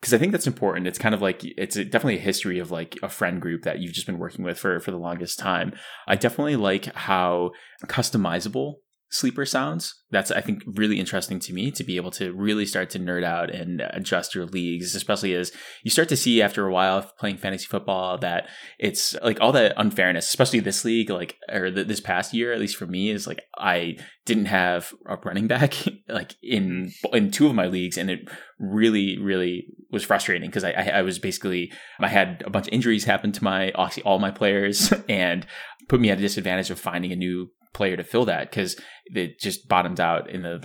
because 0.00 0.14
I 0.14 0.18
think 0.18 0.32
that's 0.32 0.46
important. 0.46 0.86
It's 0.86 0.98
kind 0.98 1.14
of 1.14 1.22
like 1.22 1.40
it's 1.44 1.76
definitely 1.76 2.16
a 2.16 2.20
history 2.20 2.58
of 2.58 2.70
like 2.70 2.98
a 3.02 3.08
friend 3.08 3.40
group 3.40 3.62
that 3.62 3.80
you've 3.80 3.92
just 3.92 4.06
been 4.06 4.18
working 4.18 4.44
with 4.44 4.58
for 4.58 4.78
for 4.80 4.90
the 4.90 4.96
longest 4.96 5.38
time. 5.38 5.72
I 6.06 6.16
definitely 6.16 6.56
like 6.56 6.94
how 6.94 7.50
customizable 7.86 8.76
sleeper 9.10 9.46
sounds. 9.46 9.94
That's 10.10 10.30
I 10.30 10.40
think 10.40 10.62
really 10.66 10.98
interesting 10.98 11.38
to 11.40 11.52
me 11.52 11.70
to 11.72 11.84
be 11.84 11.96
able 11.96 12.10
to 12.12 12.32
really 12.32 12.66
start 12.66 12.90
to 12.90 12.98
nerd 12.98 13.24
out 13.24 13.50
and 13.50 13.82
adjust 13.90 14.34
your 14.34 14.46
leagues, 14.46 14.94
especially 14.94 15.34
as 15.34 15.52
you 15.82 15.90
start 15.90 16.08
to 16.10 16.16
see 16.16 16.40
after 16.40 16.66
a 16.66 16.72
while 16.72 17.10
playing 17.18 17.38
fantasy 17.38 17.66
football 17.66 18.18
that 18.18 18.48
it's 18.78 19.14
like 19.22 19.40
all 19.40 19.52
that 19.52 19.74
unfairness, 19.76 20.28
especially 20.28 20.60
this 20.60 20.84
league, 20.84 21.10
like 21.10 21.36
or 21.50 21.70
this 21.70 22.00
past 22.00 22.32
year, 22.32 22.52
at 22.52 22.60
least 22.60 22.76
for 22.76 22.86
me, 22.86 23.10
is 23.10 23.26
like 23.26 23.40
I 23.58 23.96
didn't 24.24 24.46
have 24.46 24.92
a 25.06 25.16
running 25.16 25.46
back 25.46 25.74
like 26.08 26.34
in 26.42 26.92
in 27.12 27.30
two 27.30 27.46
of 27.46 27.54
my 27.54 27.66
leagues, 27.66 27.98
and 27.98 28.10
it 28.10 28.20
really 28.58 29.18
really 29.18 29.66
was 29.90 30.04
frustrating 30.04 30.48
because 30.48 30.64
I, 30.64 30.72
I 30.72 30.84
I 30.98 31.02
was 31.02 31.18
basically 31.18 31.72
I 32.00 32.08
had 32.08 32.42
a 32.46 32.50
bunch 32.50 32.66
of 32.66 32.72
injuries 32.72 33.04
happen 33.04 33.32
to 33.32 33.44
my 33.44 33.70
all 34.04 34.18
my 34.18 34.30
players 34.30 34.92
and 35.08 35.46
put 35.88 36.00
me 36.00 36.10
at 36.10 36.18
a 36.18 36.22
disadvantage 36.22 36.70
of 36.70 36.78
finding 36.78 37.12
a 37.12 37.16
new 37.16 37.50
player 37.72 37.96
to 37.96 38.04
fill 38.04 38.24
that 38.26 38.50
because 38.50 38.76
it 39.06 39.38
just 39.40 39.68
bottomed 39.68 40.00
out 40.00 40.30
in 40.30 40.42
the 40.42 40.60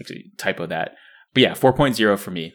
actually 0.00 0.32
typo 0.38 0.66
that. 0.66 0.92
But 1.34 1.42
yeah, 1.42 1.52
4.0 1.52 2.18
for 2.18 2.30
me. 2.30 2.52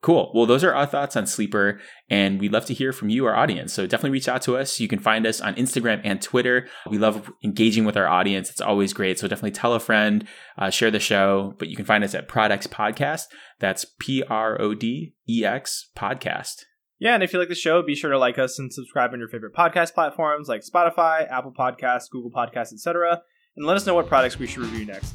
Cool. 0.00 0.30
Well, 0.32 0.46
those 0.46 0.62
are 0.62 0.72
our 0.72 0.86
thoughts 0.86 1.16
on 1.16 1.26
Sleeper, 1.26 1.80
and 2.08 2.40
we'd 2.40 2.52
love 2.52 2.66
to 2.66 2.74
hear 2.74 2.92
from 2.92 3.08
you, 3.08 3.26
our 3.26 3.34
audience. 3.34 3.72
So 3.72 3.84
definitely 3.84 4.10
reach 4.10 4.28
out 4.28 4.42
to 4.42 4.56
us. 4.56 4.78
You 4.78 4.86
can 4.86 5.00
find 5.00 5.26
us 5.26 5.40
on 5.40 5.56
Instagram 5.56 6.00
and 6.04 6.22
Twitter. 6.22 6.68
We 6.88 6.98
love 6.98 7.32
engaging 7.42 7.84
with 7.84 7.96
our 7.96 8.06
audience. 8.06 8.48
It's 8.48 8.60
always 8.60 8.92
great. 8.92 9.18
So 9.18 9.26
definitely 9.26 9.50
tell 9.50 9.74
a 9.74 9.80
friend, 9.80 10.24
uh, 10.56 10.70
share 10.70 10.92
the 10.92 11.00
show. 11.00 11.54
But 11.58 11.68
you 11.68 11.74
can 11.74 11.84
find 11.84 12.04
us 12.04 12.14
at 12.14 12.28
Prodex 12.28 12.68
Podcast. 12.68 13.24
That's 13.58 13.86
P 13.98 14.22
R 14.22 14.60
O 14.60 14.72
D 14.72 15.14
E 15.28 15.44
X 15.44 15.90
Podcast. 15.96 16.62
Yeah, 17.00 17.14
and 17.14 17.22
if 17.22 17.32
you 17.32 17.38
like 17.38 17.48
the 17.48 17.54
show, 17.54 17.80
be 17.82 17.94
sure 17.94 18.10
to 18.10 18.18
like 18.18 18.38
us 18.38 18.58
and 18.58 18.72
subscribe 18.72 19.12
on 19.12 19.20
your 19.20 19.28
favorite 19.28 19.54
podcast 19.54 19.94
platforms 19.94 20.48
like 20.48 20.62
Spotify, 20.62 21.30
Apple 21.30 21.52
Podcasts, 21.56 22.10
Google 22.10 22.30
Podcasts, 22.30 22.72
etc. 22.72 23.22
And 23.56 23.66
let 23.66 23.76
us 23.76 23.86
know 23.86 23.94
what 23.94 24.08
products 24.08 24.38
we 24.38 24.46
should 24.46 24.62
review 24.62 24.84
next. 24.84 25.14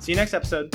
See 0.00 0.12
you 0.12 0.16
next 0.16 0.32
episode. 0.32 0.74